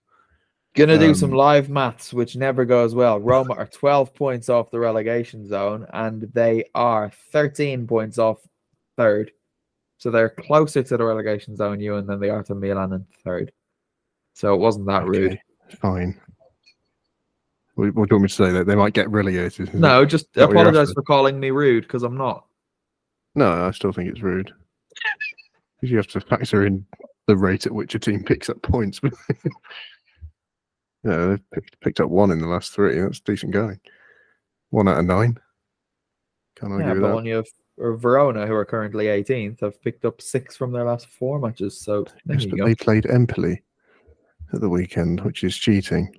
[0.75, 3.21] Gonna do some Um, live maths, which never goes well.
[3.21, 8.39] Roma are 12 points off the relegation zone, and they are 13 points off
[8.97, 9.31] third.
[9.99, 13.07] So they're closer to the relegation zone, you, and than they are to Milan in
[13.23, 13.53] third.
[14.35, 15.39] So it wasn't that rude.
[15.81, 16.21] Fine.
[17.77, 18.51] What, what do you want me to say?
[18.51, 19.73] That they might get relegated?
[19.75, 22.47] No, just that what you're apologize for calling me rude because I'm not.
[23.35, 24.53] No, I still think it's rude.
[25.81, 26.87] Because you have to factor in
[27.27, 29.01] the rate at which a team picks up points.
[31.05, 33.01] yeah, they've picked, picked up one in the last three.
[33.01, 33.81] That's decent going.
[34.71, 35.39] One out of nine.
[36.57, 37.09] Can't argue Yeah, with that.
[37.09, 41.09] Bologna have- or Verona, who are currently 18th, have picked up six from their last
[41.09, 41.81] four matches.
[41.81, 42.67] So Yes, but go.
[42.67, 43.61] they played Empoli
[44.53, 46.15] at the weekend, which is cheating.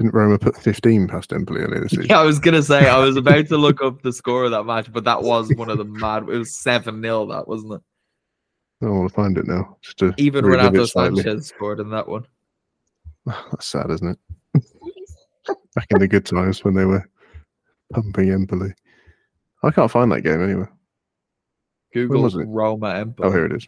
[0.00, 2.06] Didn't Roma put 15 past Empoli earlier this season?
[2.08, 4.64] Yeah, I was gonna say I was about to look up the score of that
[4.64, 6.22] match, but that was one of the mad.
[6.22, 7.80] It was seven 0 that wasn't it?
[8.82, 9.76] I want to find it now.
[9.82, 10.84] Just to Even Renato.
[10.84, 12.26] Sanches scored in that one.
[13.26, 14.18] That's sad, isn't
[14.54, 14.64] it?
[15.74, 17.06] Back in the good times when they were
[17.92, 18.72] pumping Empoli.
[19.62, 20.72] I can't find that game anywhere.
[21.92, 22.46] Google was it?
[22.48, 23.66] Roma Oh, here it is.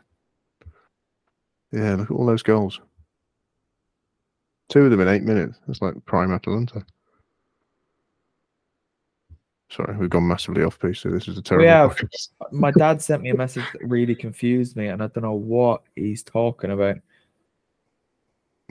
[1.72, 2.80] Yeah, look at all those goals.
[4.72, 5.58] Two of them in eight minutes.
[5.66, 6.82] That's like prime Atalanta.
[9.68, 11.00] Sorry, we've gone massively off piece.
[11.00, 11.94] So this is a terrible.
[11.94, 12.28] podcast.
[12.52, 15.82] My dad sent me a message that really confused me, and I don't know what
[15.94, 16.96] he's talking about.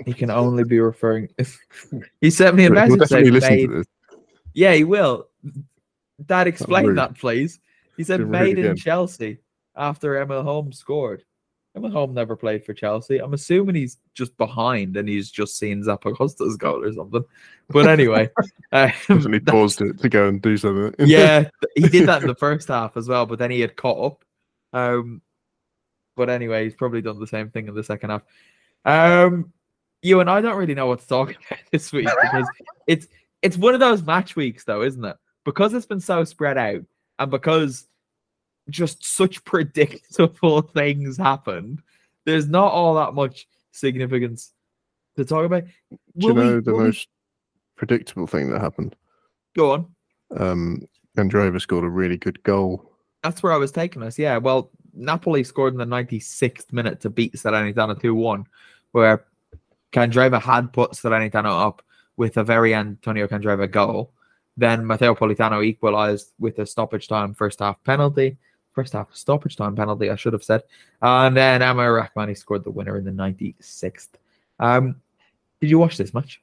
[0.04, 1.30] He can only be referring.
[2.20, 3.88] he sent me a We'll message definitely saying, listen made, to this.
[4.56, 5.28] "Yeah, he will."
[6.26, 7.60] Dad, explain that, please.
[7.96, 8.76] He said, "Made in.
[8.76, 9.38] Chelsea."
[9.76, 11.24] After Emma Holmes scored,
[11.76, 13.20] Emma Holmes never played for Chelsea.
[13.20, 17.24] I'm assuming he's just behind, and he's just seen Zappacosta's goal or something.
[17.70, 18.30] But anyway,
[18.74, 20.94] um, Definitely paused it to go and do something.
[21.08, 24.12] yeah, he did that in the first half as well, but then he had caught
[24.14, 24.26] up.
[24.74, 25.22] Um,
[26.18, 28.24] But anyway, he's probably done the same thing in the second half.
[28.84, 29.54] Um,
[30.02, 32.50] you and I don't really know what to talk about this week because
[32.88, 33.08] it's
[33.42, 35.16] it's one of those match weeks, though, isn't it?
[35.46, 36.82] Because it's been so spread out,
[37.18, 37.88] and because
[38.69, 41.82] just such predictable things happened,
[42.26, 44.54] there's not all that much significance
[45.17, 45.63] to talk about.
[46.17, 47.08] Do you Will we- the will we- most
[47.76, 48.95] predictable thing that happened?
[49.56, 49.86] Go on.
[50.38, 52.89] Um, Androva scored a really good goal.
[53.24, 54.17] That's where I was taking us.
[54.17, 54.38] Yeah.
[54.38, 58.45] Well, Napoli scored in the 96th minute to beat Salernitana 2 1,
[58.93, 59.26] where
[59.91, 61.82] Candreva had put Salernitana up
[62.17, 64.13] with a very Antonio Candreva goal.
[64.58, 68.38] Then Matteo Politano equalized with a stoppage time first half penalty.
[68.74, 70.64] First half stoppage time penalty, I should have said.
[71.02, 74.10] And then Amir Rrahmani scored the winner in the 96th.
[74.60, 74.96] Um,
[75.60, 76.42] did you watch this match?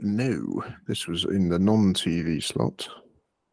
[0.00, 2.88] No, this was in the non-TV slot.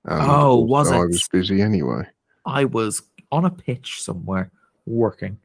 [0.07, 2.03] Oh, was also I was busy anyway.
[2.45, 4.51] I was on a pitch somewhere
[4.85, 5.39] working.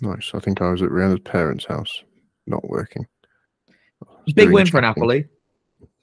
[0.00, 0.30] Nice.
[0.34, 2.02] I think I was at Rihanna's parents' house,
[2.46, 3.06] not working.
[4.34, 4.80] Big win for.
[4.80, 5.28] Napoli.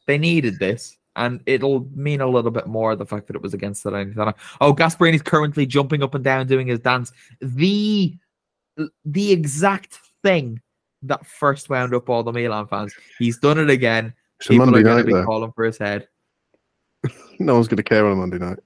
[0.06, 3.54] They needed this, and it'll mean a little bit more the fact that it was
[3.54, 4.34] against Salernitana.
[4.62, 7.12] Oh, Gasperini's currently jumping up and down doing his dance.
[7.42, 8.16] The
[9.06, 10.62] the exact thing
[11.04, 12.94] that first wound up all the Milan fans.
[13.18, 14.14] He's done it again.
[14.40, 15.26] It's a People Monday are going to be though.
[15.26, 16.08] calling for his head.
[17.42, 18.60] No one's going to care on a Monday night.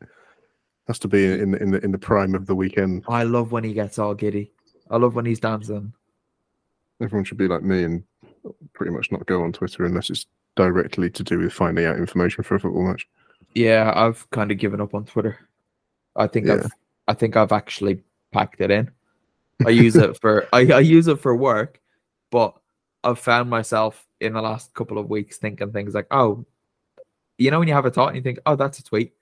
[0.88, 3.04] Has to be in in the in the prime of the weekend.
[3.08, 4.52] I love when he gets all giddy.
[4.90, 5.94] I love when he's dancing.
[7.00, 8.04] Everyone should be like me and
[8.74, 12.44] pretty much not go on Twitter unless it's directly to do with finding out information
[12.44, 13.08] for a football match.
[13.56, 15.38] Yeah, I've kind of given up on Twitter.
[16.16, 16.56] I think Yeah.
[16.56, 16.72] I've
[17.08, 18.90] I think I've actually packed it in.
[19.66, 21.80] I use it for I, I use it for work,
[22.32, 22.56] but
[23.04, 26.46] I've found myself in the last couple of weeks thinking things like, oh,
[27.38, 29.14] you know, when you have a thought and you think, oh, that's a tweet.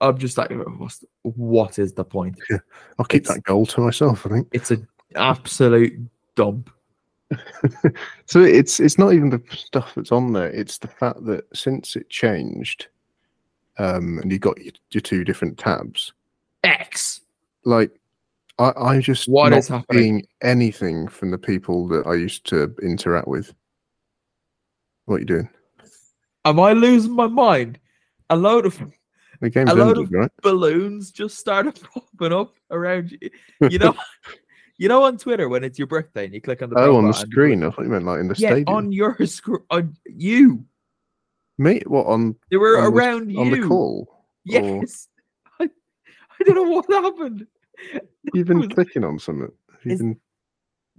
[0.00, 2.38] I'm just like, what's, what is the point?
[2.98, 4.24] I'll keep It's- that goal to myself.
[4.26, 4.48] I think.
[4.52, 5.98] It's an absolute
[6.36, 6.70] dump.
[8.26, 10.48] So it's it's not even the stuff that's on there.
[10.50, 12.88] It's the fact that since it changed,
[13.78, 16.12] um, and you got your, your two different tabs.
[16.64, 17.20] X.
[17.64, 17.92] Like,
[18.58, 20.02] I I'm just What not happening?
[20.02, 23.52] seeing anything from the people that I used to interact with.
[25.06, 25.48] What are you doing?
[26.44, 27.78] Am I losing my mind?
[28.30, 28.80] A load of
[29.40, 30.30] The game's A load ended, of- right?
[30.42, 33.30] balloons just started popping up around you.
[33.70, 33.94] You know,
[34.80, 37.04] you know on Twitter when it's your birthday and you click on the Oh, on
[37.04, 37.62] the profile and you screen.
[37.64, 38.76] I thought you meant like in the Yeah, stadium.
[38.76, 40.64] on your screen, on you.
[41.58, 41.82] Me?
[41.86, 43.60] What on They were on the- around on you.
[43.62, 44.08] the call?
[44.10, 45.06] Or Yes.
[45.60, 47.46] I, I don't know what happened.
[48.34, 49.50] you've been was- clicking on something.
[49.84, 50.20] You've Is- been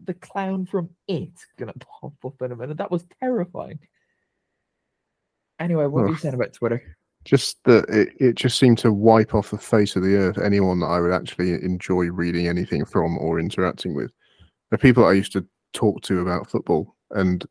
[0.03, 2.77] The clown from It gonna pop up in a minute.
[2.77, 3.79] That was terrifying.
[5.59, 6.97] Anyway, what were you saying about Twitter?
[7.25, 10.79] Just that it, it just seemed to wipe off the face of the earth anyone
[10.79, 14.11] that I would actually enjoy reading anything from or interacting with.
[14.71, 17.45] The people I used to talk to about football, and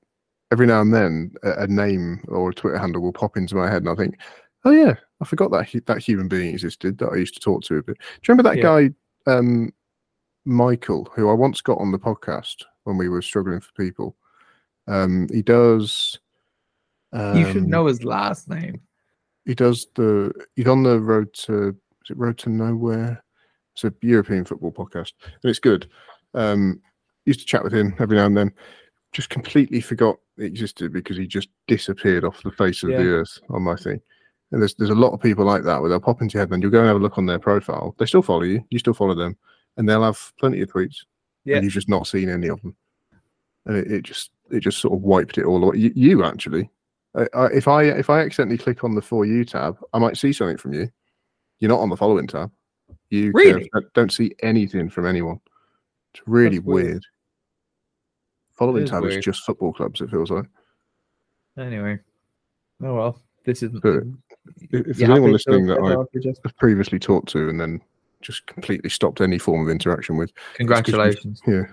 [0.53, 3.71] every now and then a, a name or a Twitter handle will pop into my
[3.71, 4.19] head, and I think,
[4.65, 7.77] oh yeah, I forgot that that human being existed that I used to talk to.
[7.77, 7.99] a bit.
[7.99, 8.91] Do you remember that Yeah.
[9.27, 9.73] guy, um,
[10.45, 14.17] Michael, who I once got on the podcast when we were struggling for people?
[14.89, 16.19] Um, he does.
[17.13, 18.81] you should um, know his last name.
[19.47, 21.69] He does the he's on the road to
[22.05, 23.23] is it road to nowhere?
[23.75, 25.89] It's a european football podcast and it's good.
[26.35, 26.81] Um
[27.27, 28.53] used to chat with him every now and then.
[29.13, 32.99] Just completely forgot it existed because he just disappeared off the face of Yeah.
[32.99, 34.01] the earth on my thing.
[34.53, 36.53] And there's there's a lot of people like that where they'll pop into your head
[36.53, 37.95] and you'll go and have a look on their profile.
[37.99, 38.65] They still follow you.
[38.71, 39.37] You still follow them.
[39.77, 40.97] And they'll have plenty of tweets
[41.45, 41.57] Yeah.
[41.57, 42.75] and you've just not seen any of them.
[43.67, 45.77] And it, it just it just sort of wiped it all away.
[45.79, 46.69] You, you actually
[47.17, 50.17] I, I, if I if I accidentally click on the for you tab, I might
[50.17, 50.89] see something from you.
[51.59, 52.51] You're not on the following tab.
[53.11, 53.69] You Really?
[53.73, 55.41] don't- don't see anything from anyone.
[56.15, 56.87] It's really That's weird.
[56.87, 57.05] weird.
[58.55, 60.01] Following is tab is just football clubs.
[60.01, 60.47] It feels like.
[61.59, 61.99] Anyway.
[62.83, 63.23] Oh well.
[63.45, 64.03] This isn't But
[64.71, 66.41] If, there's anyone listening that I off your chest?
[66.45, 67.81] have previously talked to and then
[68.21, 71.41] just completely stopped any form of interaction with, Congratulations.
[71.47, 71.65] yeah,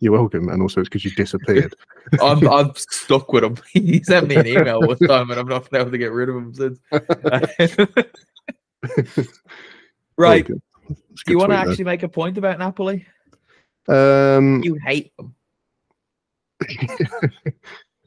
[0.00, 0.48] you're welcome.
[0.48, 1.74] And also, it's because you disappeared.
[2.22, 3.56] I'm I'm stuck with him.
[3.72, 6.28] He sent me an email one time and I've not been able to get rid
[6.28, 6.78] of him since.
[10.16, 10.46] right.
[10.46, 10.54] Do
[11.28, 13.06] you want to tweet, actually make a point about Napoli?
[13.88, 15.34] Um, You hate them.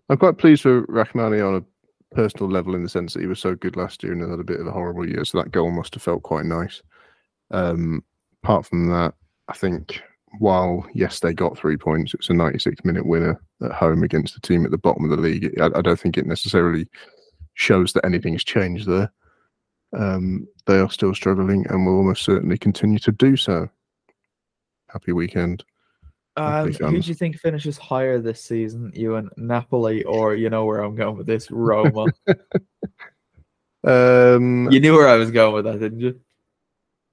[0.09, 3.39] I'm quite pleased for Rrahmani on a personal level in the sense that he was
[3.39, 5.23] so good last year and then had a bit of a horrible year.
[5.25, 6.81] So that goal must have felt quite nice.
[7.51, 8.03] Um,
[8.43, 9.13] apart from that,
[9.47, 10.01] I think
[10.37, 14.41] while yes, they got three points, it's a 96 minute winner at home against the
[14.41, 15.59] team at the bottom of the league.
[15.59, 16.87] I, I don't think it necessarily
[17.55, 19.11] shows that anything's changed there.
[19.97, 23.67] Um, they are still struggling and will almost certainly continue to do so.
[24.87, 25.63] happy weekend.
[26.37, 28.91] Um, who do you think finishes higher this season?
[28.93, 32.05] You and Napoli, or you know where I'm going with this, Roma?
[33.83, 36.19] Um, you knew where I was going with that, didn't you?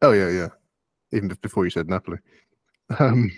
[0.03, 0.49] Oh yeah, yeah.
[1.13, 2.19] Even before you said Napoli.
[2.99, 3.33] Um,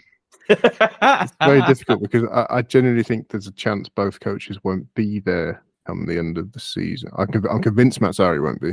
[0.49, 5.21] it's very difficult because I, I genuinely think there's a chance both coaches won't be
[5.21, 7.11] there come the end of the season.
[7.17, 8.73] I can, I'm convinced Mazzarri won't be.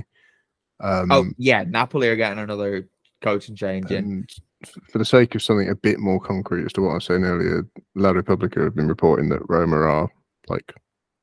[0.82, 2.88] Um, Oh yeah, Napoli are getting another
[3.22, 3.98] coaching change in.
[3.98, 4.30] and
[4.90, 7.24] for the sake of something a bit more concrete as to what I was saying
[7.24, 10.10] earlier, La Repubblica have been reporting that Roma are
[10.48, 10.74] like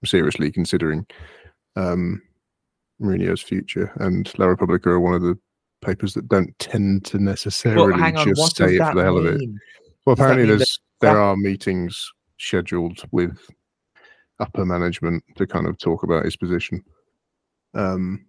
[0.04, 1.06] seriously considering
[1.76, 2.22] um,
[3.00, 5.38] Mourinho's future, and La Repubblica are one of the
[5.82, 9.02] papers that don't tend to necessarily hang on, just what say does it for the
[9.04, 9.40] hell of it.
[10.06, 13.38] Well, apparently mean that- there's there are meetings scheduled with
[14.38, 16.82] upper management to kind of talk about his position.
[17.74, 18.24] Um,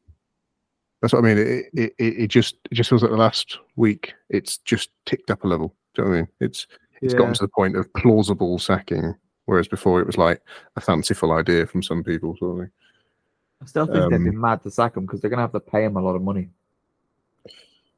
[1.01, 1.37] that's what I mean.
[1.37, 5.43] It, it it just it just feels like the last week it's just ticked up
[5.43, 5.75] a level.
[5.93, 6.27] Do you know what I mean?
[6.39, 6.67] It's
[7.01, 9.13] it's gotten to the point of plausible sacking,
[9.45, 10.41] whereas before it was like
[10.77, 12.35] a fanciful idea from some people.
[12.37, 12.71] Sort of thing.
[13.61, 15.59] I still think they'd be um, mad to sack him because they're gonna have to
[15.59, 16.49] pay him a lot of money.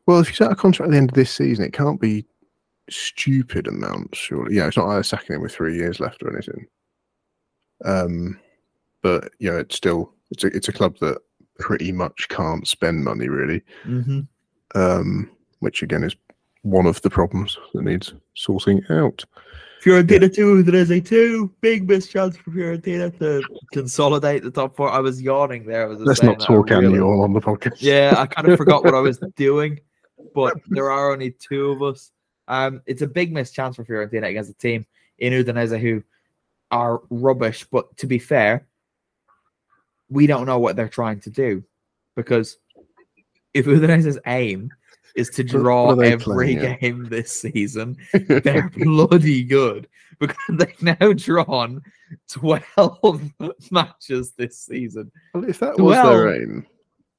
[0.05, 2.25] Well, if he's out of contract at the end of this season, it can't be
[2.89, 4.55] stupid amounts, surely.
[4.55, 6.67] Yeah, it's not like they're sacking him with three years left or anything.
[7.83, 8.39] Um,
[9.01, 11.17] but yeah, it's still it's a it's a club that
[11.59, 13.61] pretty much can't spend money really.
[13.85, 14.21] Mm-hmm.
[14.75, 16.15] Um, which again is
[16.63, 19.23] one of the problems that needs sorting out.
[19.83, 24.89] Fiorentina two, there's a two big mischance for Fiorentina to consolidate the top four.
[24.89, 25.83] I was yawning there.
[25.83, 27.77] I was Let's not talk all on the podcast.
[27.79, 29.79] Yeah, I kind of forgot what I was doing,
[30.35, 32.11] but there are only two of us.
[32.47, 34.85] Um, it's a big missed chance for Fiorentina against a team
[35.17, 36.03] in Udinese who
[36.69, 37.65] are rubbish.
[37.71, 38.67] But to be fair,
[40.09, 41.63] we don't know what they're trying to do
[42.15, 42.57] because
[43.53, 44.71] if Udinese's aim
[45.15, 49.87] is to draw what are they every playing game this season, they're bloody good
[50.19, 51.81] because they've now drawn
[52.29, 53.31] 12
[53.71, 55.11] matches this season.
[55.33, 56.67] well, if that was their aim,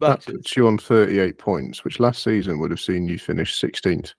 [0.01, 4.15] that puts you on 38 points, which last season would have seen you finish 16th.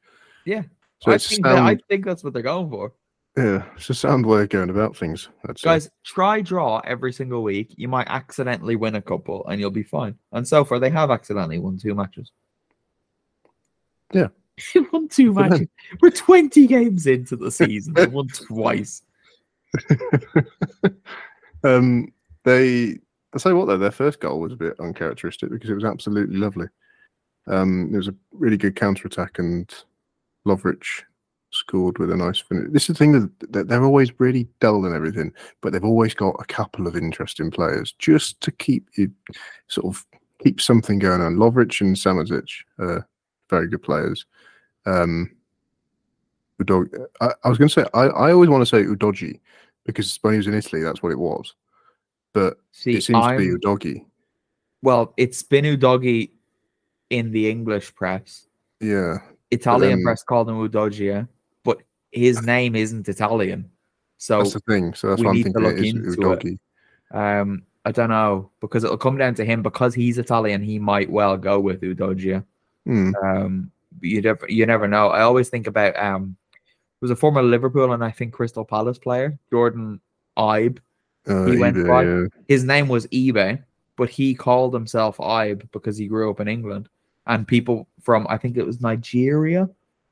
[0.46, 0.64] Yeah.
[1.00, 2.92] So I, think that- I think that's what they're going for.
[3.38, 5.30] yeah, it's a sound way of going about things.
[5.62, 7.74] Guys, try draw every single week.
[7.78, 10.16] You might accidentally win a couple and you'll be fine.
[10.32, 12.32] And so far, they have accidentally won two matches.
[14.14, 14.28] Yeah.
[14.74, 15.50] They won two Good for them.
[15.52, 15.68] matches.
[16.02, 17.94] We're 20 games into the season.
[17.94, 19.04] They won twice.
[21.64, 22.12] um,
[22.44, 22.98] they,
[23.38, 26.38] I say what though, their first goal was a bit uncharacteristic because it was absolutely
[26.38, 26.68] lovely.
[27.48, 29.74] Um, it was a really good counter attack, and
[30.48, 30.84] Lovric
[31.52, 32.68] scored with a nice finish.
[32.72, 35.32] This is the thing that, they're always really dull and everything,
[35.62, 39.12] but they've always got a couple of interesting players just to keep you
[39.68, 40.06] sort of
[40.44, 41.36] keep something going on.
[41.36, 43.08] Lovric and Samardzic are
[43.50, 44.26] very good players.
[44.86, 45.32] Um,
[46.62, 49.40] Udog- I, I was going to say I, I always want to say Udogi
[49.86, 51.54] because when he was in Italy, that's what it was.
[52.38, 54.06] But See, it seems to be I'm, Udogi.
[54.84, 56.30] well, it's been Udogi
[57.10, 58.46] in the English press.
[58.80, 59.18] Yeah,
[59.50, 61.28] Italian then- press called him Udogia,
[61.64, 61.82] but
[62.12, 63.72] his name isn't Italian.
[64.20, 64.94] So that's the thing.
[64.94, 65.64] So that's we what I'm need to thinking.
[65.64, 66.60] look It is into it.
[67.18, 70.62] Um, I don't know because it'll come down to him because he's Italian.
[70.62, 72.44] He might well go with Udogia.
[72.86, 73.14] Hmm.
[73.24, 73.72] Um,
[74.02, 75.08] you never you never know.
[75.10, 79.00] I always think about um, it was a former Liverpool and I think Crystal Palace
[79.00, 80.02] player Jordan
[80.38, 80.78] Ibe.
[81.28, 82.26] Uh, He went eBay, by- yeah.
[82.48, 83.62] His name was eBay,
[83.96, 86.90] but he called himself Ibe because he grew up in England.
[87.26, 89.70] And people from I think it was Nigeria,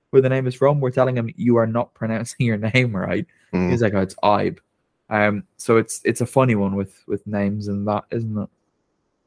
[0.09, 3.25] where the name is from, were telling him you are not pronouncing your name right.
[3.51, 3.69] Hmm.
[3.69, 4.59] He's like, oh, it's Ibe.
[5.09, 8.49] Um, so it's it's a funny one with with names and that, isn't it?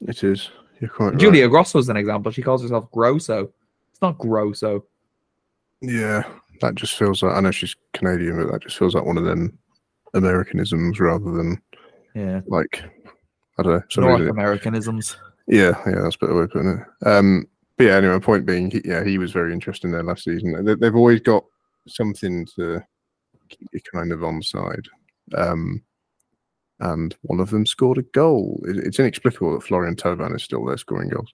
[0.08, 0.50] It is.
[0.80, 1.18] You're quite right.
[1.18, 2.30] Julia Grosso's an example.
[2.32, 3.50] She calls herself Grosso.
[3.92, 4.84] It's not Grosso.
[5.80, 6.24] Yeah,
[6.60, 9.24] that just feels like I know she's Canadian, but that just feels like one of
[9.24, 9.56] them
[10.14, 11.60] Americanisms rather than
[12.18, 12.40] Yeah.
[12.46, 12.82] like
[13.58, 14.02] I don't know.
[14.08, 15.16] North that- Americanisms.
[15.46, 17.06] Yeah, yeah, that's a better way of putting it.
[17.08, 17.46] Um,
[17.76, 20.64] but yeah, anyway, point being, he, yeah, he was very interesting there last season.
[20.64, 21.44] They, they've always got
[21.86, 22.82] something to
[23.48, 24.86] keep you kind of on side.
[25.34, 25.82] Um,
[26.80, 28.60] and one of them scored a goal.
[28.68, 31.32] It, it's inexplicable that Florian Thauvin is still there scoring goals.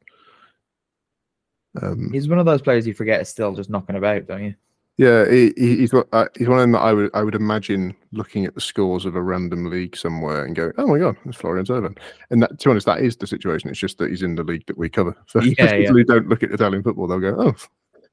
[1.82, 4.54] Um, He's one of those players you forget is still just knocking about, don't you?
[4.96, 7.96] yeah, he, he- he's uh, he's one of them that I would I would imagine
[8.14, 11.36] looking at the scores of a random league somewhere and going, oh my god, it's
[11.36, 11.96] Florian Thauvin.
[12.30, 13.70] And that, to be honest, that is the situation.
[13.70, 15.16] It's just that he's in the league that we cover.
[15.28, 15.90] So Yeah, for people yeah.
[15.90, 17.54] who don't look at Italian football, they'll go, oh,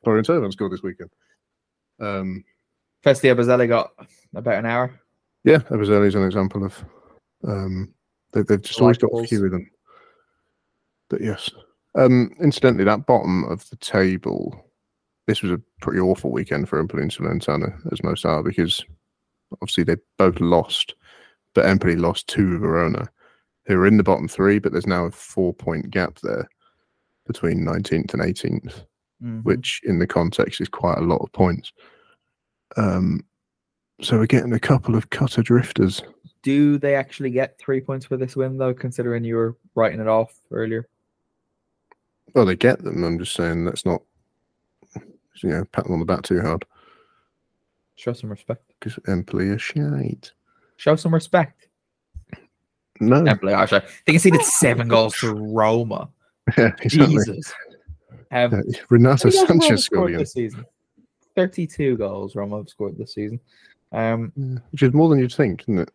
[0.04, 1.10] Florian Thauvin scored this weekend.
[2.00, 2.44] Um,
[3.06, 3.92] Festy Ebosele got
[4.36, 5.00] about an hour.
[5.44, 6.84] yeah, Ebosele is an example of.
[7.48, 7.94] Um,
[8.34, 9.70] they, they've just always got a few of them.
[11.10, 11.50] But yes.
[11.96, 14.66] Um, incidentally, that bottom of the table,
[15.28, 18.84] this was a pretty awful weekend for Empoli and Salernitana, as most are, because
[19.62, 20.96] obviously they both lost,
[21.54, 23.10] but Empoli lost to Verona,
[23.66, 26.50] who are in the bottom three, but there's now a four point gap there
[27.28, 28.84] between 19th and 18th,
[29.22, 29.44] Mhm.
[29.44, 31.72] which in the context is quite a lot of points.
[32.78, 33.24] Um,
[34.02, 36.02] so we're getting a couple of cutter drifters.
[36.42, 40.08] Do they actually get three points for this win, though, considering you were writing it
[40.08, 40.88] off earlier?
[42.34, 43.04] Well, they get them.
[43.04, 44.02] I'm just saying let's not,
[45.44, 46.66] you know, pat them on the back too hard
[47.96, 48.71] Show some respect.
[48.82, 50.32] Because Empoli are shite.
[50.76, 51.68] Show some respect.
[53.00, 53.84] No, Empoli, actually.
[54.06, 56.10] They conceded seven goals to Roma.
[56.58, 57.16] yeah, exactly.
[57.16, 57.54] Jesus.
[58.32, 60.66] Um, Renato How goals Roma Sanches scored scored this season.
[61.36, 63.40] 32 goals Roma have scored this season.
[63.92, 65.92] Um, Yeah, which is more than you'd think, isn't it?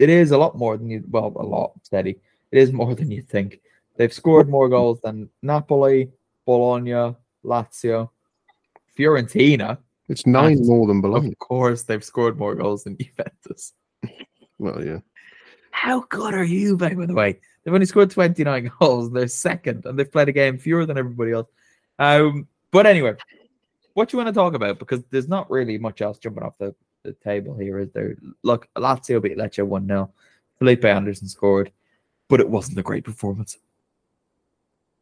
[0.00, 2.18] it is a lot more than you well, a lot steady.
[2.50, 3.60] It is more than you'd think.
[3.96, 6.10] They've scored more goals than Napoli,
[6.46, 7.14] Bologna,
[7.44, 8.08] Lazio,
[8.98, 9.78] Fiorentina.
[10.10, 11.28] It's nine more than Bologna.
[11.28, 13.74] Of course, they've scored more goals than Juventus.
[14.58, 14.98] Well, yeah.
[15.70, 17.38] How good are you, by the way?
[17.62, 20.98] They've only scored 29 goals and they're second, and they've played a game fewer than
[20.98, 21.46] everybody else.
[22.00, 23.14] Um, but anyway,
[23.94, 24.80] what you want to talk about?
[24.80, 28.16] Because there's not really much else jumping off the, the table here, is there?
[28.42, 30.12] Look, Lazio beat Lecce 1 0.
[30.58, 31.70] Felipe Anderson scored,
[32.28, 33.58] but it wasn't a great performance.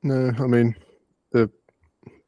[0.02, 0.76] No, I mean
[1.32, 1.50] the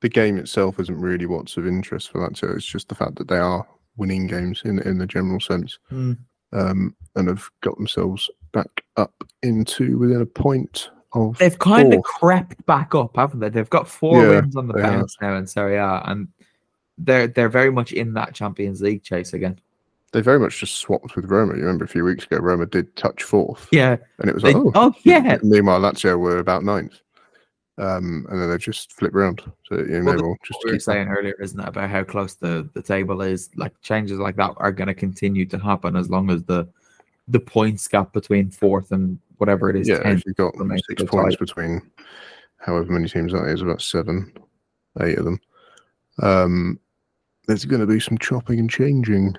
[0.00, 2.54] the game itself isn't really what's of interest for Lazio.
[2.56, 6.12] It's just the fact that they are winning games in in the general sense, Hmm.
[6.52, 11.36] um, and have got themselves back up into within a point of.
[11.38, 13.48] They've kind of crept back up, haven't they?
[13.50, 14.92] They've got four Yeah, wins on the have.
[15.00, 16.28] bounce now in Serie A, and
[16.98, 19.58] they're they're very much in that Champions League chase again.
[20.12, 21.54] They very much just swapped with Roma.
[21.54, 23.96] You remember a few weeks ago, Roma did touch fourth, Yeah.
[24.18, 25.38] and it was They, like, oh, oh yeah.
[25.44, 27.00] Meanwhile, Lazio were about ninth,
[27.80, 29.42] um, and then they just flip round.
[29.68, 30.82] So you know, Well, just what we were that.
[30.82, 33.50] saying earlier, isn't it, about how close the, the table is?
[33.56, 36.68] Like changes like that are going to continue to happen as long as the
[37.28, 39.88] the points gap between fourth and whatever it is.
[39.88, 40.16] Yeah, 10.
[40.18, 40.54] if you've got
[40.88, 41.46] six points title.
[41.46, 41.80] between
[42.58, 44.32] however many teams that is, about seven,
[45.00, 45.40] eight of them.
[46.22, 46.78] Um,
[47.46, 49.34] there's going to be some chopping and changing.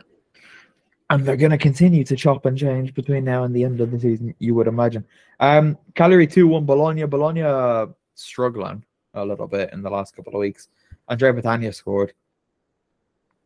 [1.10, 3.92] and they're going to continue to chop and change between now and the end of
[3.92, 4.34] the season.
[4.40, 5.06] You would imagine.
[5.40, 7.04] Um, Cagliari two one Bologna.
[7.04, 8.84] Bologna struggling
[9.14, 10.68] a little bit in the last couple of weeks.
[11.10, 12.14] Andrea Petagna scored.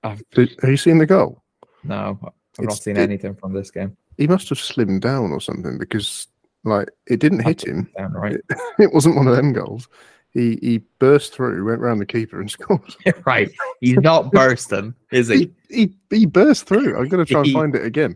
[0.03, 1.41] I've, Did, have you seen the goal?
[1.83, 2.19] no,
[2.59, 3.95] I've not seen it- anything from this game.
[4.17, 6.27] He must have slimmed down or something because,
[6.63, 7.89] like, it didn't hit him.
[7.97, 8.37] Down right,
[8.79, 9.89] It wasn't one of them goals.
[10.31, 12.95] He he burst through, went round the keeper and scored.
[13.25, 13.51] right.
[13.81, 15.51] He's not bursting, is he?
[15.69, 15.75] He
[16.09, 16.97] he, he burst through.
[16.97, 18.15] I'm going to try and find it again.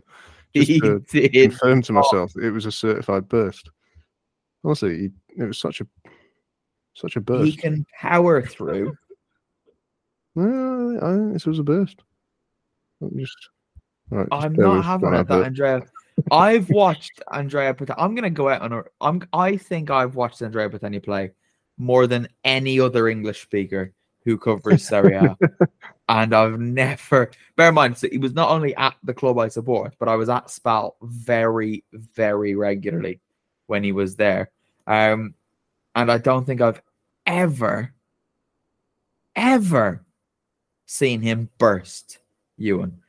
[0.54, 3.70] Just He to confirm to myself it was a certified burst.
[4.64, 5.86] Honestly, he, it was such a
[6.94, 7.50] such a burst.
[7.50, 8.96] He can power through.
[10.34, 12.02] Well, I think this was a burst.
[13.00, 13.36] Me just.
[14.10, 15.46] right, just I'm not having that advert.
[15.46, 15.82] Andrea.
[16.30, 17.94] I've watched Andrea Petagna.
[17.98, 18.82] I'm gonna go out on a.
[19.00, 19.22] I'm.
[19.32, 21.30] I think I've watched Andrea Petagna play
[21.78, 23.92] more than any other English speaker
[24.24, 25.36] who covers Serie A,
[26.08, 27.30] and I've never.
[27.56, 30.16] Bear in mind, so he was not only at the club I support, but I
[30.16, 33.20] was at Spal very, very regularly
[33.66, 34.50] when he was there.
[34.86, 35.34] Um,
[35.94, 36.80] and I don't think I've
[37.26, 37.92] ever,
[39.36, 40.04] ever
[40.86, 42.18] seen him burst,
[42.56, 43.00] Ewan.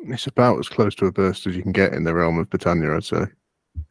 [0.00, 2.50] It's about as close to a burst as you can get in the realm of
[2.50, 3.24] Britannia, I'd say.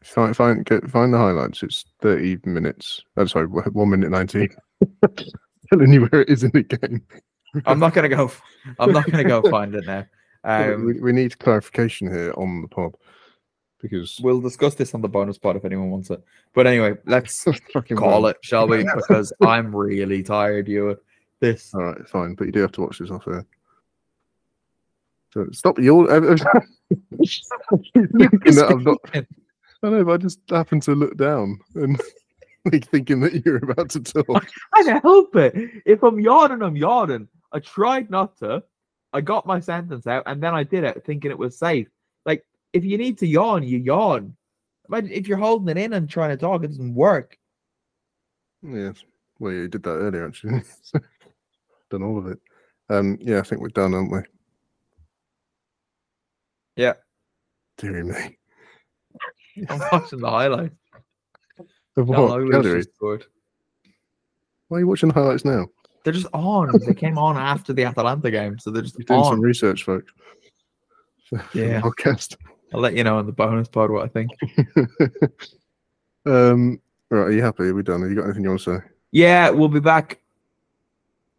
[0.03, 1.61] Find find get, find the highlights.
[1.61, 3.03] It's thirty minutes.
[3.17, 4.49] I'm sorry, one one minute nineteen.
[5.69, 7.03] Telling you where it is in the game.
[7.65, 8.31] I'm not gonna go.
[8.79, 10.05] I'm not gonna go find it now.
[10.43, 12.95] Um, we, we need clarification here on the pod
[13.89, 16.23] because we'll discuss this on the bonus part if anyone wants it.
[16.53, 18.27] But anyway, let's call well.
[18.27, 18.83] it, shall we?
[18.95, 20.67] Because I'm really tired.
[20.67, 20.97] You,
[21.39, 21.73] this.
[21.73, 23.45] All right, fine, but you do have to watch this off air.
[25.33, 26.07] So stop your.
[26.07, 26.39] thinking
[28.55, 28.97] that I'm not.
[29.83, 32.01] I know, but I just happened to look down and
[32.71, 34.47] like thinking that you're about to talk.
[34.73, 35.53] I can't help it.
[35.85, 37.27] If I'm yawning, I'm yawning.
[37.51, 38.63] I tried not to.
[39.13, 41.87] I got my sentence out, and then I did it, thinking it was safe.
[42.25, 42.43] Like
[42.75, 44.35] if you need to yawn, you yawn.
[44.89, 47.37] Imagine if you're holding it in and trying to talk, it doesn't work.
[48.61, 48.97] Yes.
[49.39, 50.61] Well, you did that earlier, actually.
[51.89, 52.39] done all of it.
[52.89, 54.19] Um, yeah, I think we're done, aren't we?
[56.75, 56.93] Yeah.
[57.77, 58.37] Dear me.
[59.69, 60.75] I'm watching the highlights.
[61.95, 62.51] Of what?
[62.51, 62.83] Cagliari?
[64.67, 65.67] Why are you watching the highlights now?
[66.03, 66.77] They're just on.
[66.85, 70.11] They came on after the Atalanta game, so they're just You're doing some research, folks.
[71.53, 71.81] Yeah.
[71.81, 72.35] Podcast.
[72.73, 74.31] I'll let you know on the bonus pod what I think.
[76.25, 77.63] um, right, are you happy?
[77.63, 78.01] Are we done?
[78.01, 78.85] Have you got anything you want to say?
[79.11, 80.19] Yeah, we'll be back.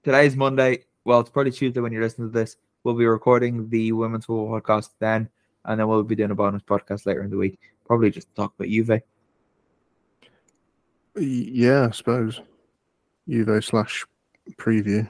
[0.03, 0.85] Today's Monday.
[1.05, 2.57] well, it's probably Tuesday when you're listening to this.
[2.85, 5.29] We'll be recording the women's football podcast then,
[5.65, 7.59] and then we'll be doing a bonus podcast later in the week.
[7.85, 9.03] Probably just talk about Juve.
[11.17, 12.41] Yeah, I suppose.
[13.29, 14.07] Juve slash
[14.57, 15.09] preview.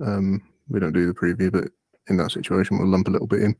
[0.00, 1.64] Um, we don't do the preview, but
[2.08, 3.56] in that situation, we'll lump a little bit in.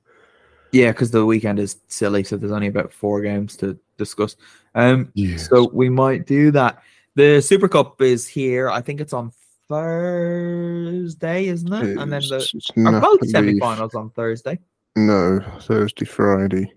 [0.74, 4.34] Yeah, because the weekend is silly, so there's only about four games to discuss.
[4.74, 5.36] Um, Yeah.
[5.36, 6.82] so we might do that.
[7.14, 8.68] The Super Cup is here.
[8.68, 9.30] I think it's on
[9.68, 11.96] Thursday, isn't it?
[11.96, 14.58] and then the It's- it's are both semi-finals on Thursday.
[14.96, 16.72] No, Thursday, Friday.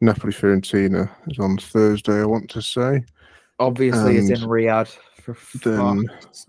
[0.00, 3.04] Napoli Fiorentina is on Thursday, I want to say.
[3.58, 4.96] Obviously, it's in Riyadh.
[5.22, 6.08] For then.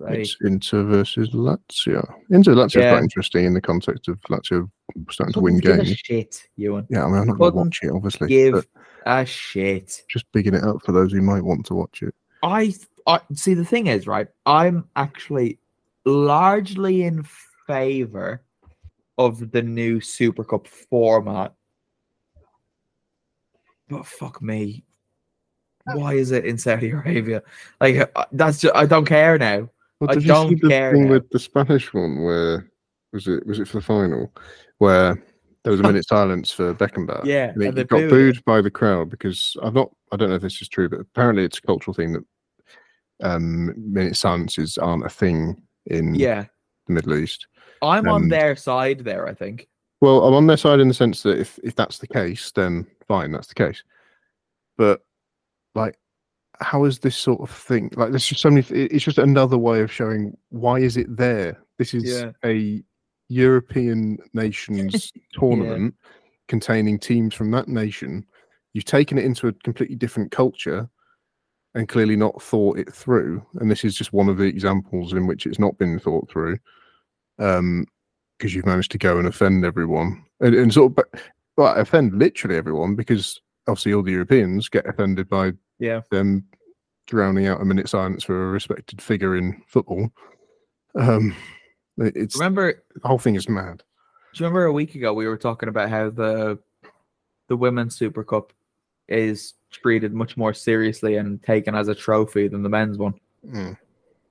[0.09, 2.07] It's Inter versus Lazio.
[2.30, 2.91] Inter Lazio is Yeah.
[2.91, 4.70] quite interesting in the context of Lazio
[5.12, 5.98] starting to win Couldn't give a games.
[6.00, 6.88] shit, Ewan.
[6.90, 8.66] Yeah, I mean, I'm not going to watch it, obviously, Give
[9.06, 10.04] a shit.
[10.10, 12.14] just bigging it up for those who might want to watch it.
[12.44, 12.74] I,
[13.08, 13.54] I see.
[13.54, 14.28] The thing is, right?
[14.46, 15.60] I'm actually
[16.06, 17.26] largely in
[17.68, 18.42] favor
[19.18, 21.54] of the new Super Cup format,
[23.90, 24.84] but fuck me,
[25.86, 27.42] why is it in Saudi Arabia?
[27.82, 29.70] Like uh, that's just I don't care now.
[30.00, 31.12] Well, I don't see the care thing now.
[31.12, 32.70] with the Spanish one where
[33.12, 34.32] was it was it for the final
[34.78, 35.22] where
[35.64, 37.26] there was a minute silence for Beckenbauer?
[37.26, 40.16] Yeah, and it and they got booed booed by the crowd because I've not I
[40.18, 42.24] don't know if this is true, but apparently it's a cultural thing that
[43.22, 46.45] um minute silences aren't a thing in Yeah,
[46.88, 47.47] the Middle East.
[47.82, 49.28] I'm on their side there.
[49.28, 49.68] I think.
[50.01, 52.88] Well, I'm on their side in the sense that if if that's the case, then
[53.07, 53.84] fine, that's the case.
[54.78, 55.01] But
[55.76, 55.97] like,
[56.62, 57.91] how is this sort of thing?
[57.95, 58.66] Like, there's just so many.
[58.70, 61.57] It's just another way of showing why is it there.
[61.78, 62.32] This is Yeah.
[62.45, 62.82] a
[63.30, 65.96] European nations tournament
[66.48, 68.26] containing teams from that nation.
[68.74, 70.90] You've taken it into a completely different culture
[71.76, 73.46] and clearly not thought it through.
[73.60, 76.58] And this is just one of the examples in which it's not been thought through.
[77.38, 77.86] Um,
[78.38, 81.22] because you've managed to go and offend everyone and, and sort of but,
[81.58, 86.02] well, offend literally everyone because obviously all the Europeans get offended by Yeah.
[86.10, 86.46] them
[87.06, 90.10] drowning out a minute silence for a respected figure in football.
[90.96, 91.59] Um, it-
[92.00, 93.84] it's Remember, the whole thing is mad.
[94.34, 96.60] Do you remember a week ago we were talking about how the
[97.47, 98.54] the women's Super Cup
[99.08, 103.16] is treated much more seriously and taken as a trophy than the men's one?
[103.45, 103.78] Mm.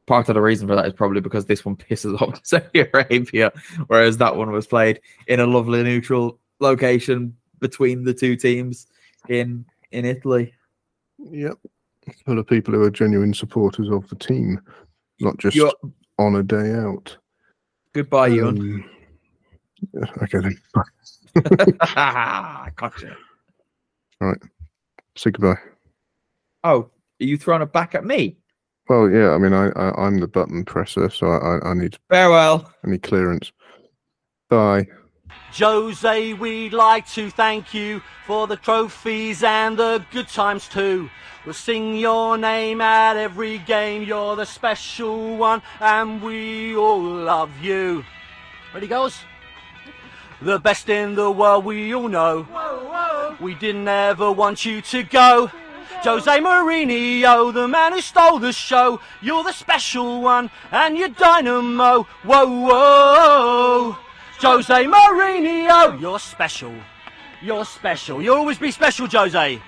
[0.06, 3.52] Part of the reason for that is probably because this one pisses off Saudi Arabia,
[3.88, 8.86] whereas that one was played in a lovely neutral location between the two teams
[9.28, 10.54] in in Italy.
[11.18, 11.58] Yep,
[12.24, 14.60] full of people who are genuine supporters of the team,
[15.20, 15.72] not just You're,
[16.18, 17.16] on a day out.
[17.92, 18.58] Goodbye, Ewan.
[18.58, 18.90] Um,
[19.94, 20.56] yeah, okay then.
[22.76, 23.16] gotcha.
[24.20, 24.38] All right.
[25.16, 25.60] Say goodbye.
[26.64, 28.36] Oh, are you throwing it back at me?
[28.88, 29.30] Well, yeah.
[29.30, 32.72] I mean, I, I I'm the button presser, so I I, I need Farewell.
[32.84, 33.52] I need clearance.
[34.48, 34.86] Bye.
[35.58, 41.10] Jose, we'd like to thank you for the trophies and the good times too.
[41.44, 44.02] We'll sing your name at every game.
[44.02, 48.04] You're the special one, and we all love you.
[48.74, 49.18] Ready goes.
[50.42, 53.36] The best in the world, we all know.
[53.40, 55.50] We didn't ever want you to go.
[56.02, 59.00] Jose Mourinho, the man who stole the show.
[59.20, 62.04] You're the special one, and you're dynamo.
[62.22, 63.96] Whoa, whoa.
[64.40, 66.72] Jose Mourinho, you're special.
[67.42, 68.22] You're special.
[68.22, 69.60] You'll always be special, Jose.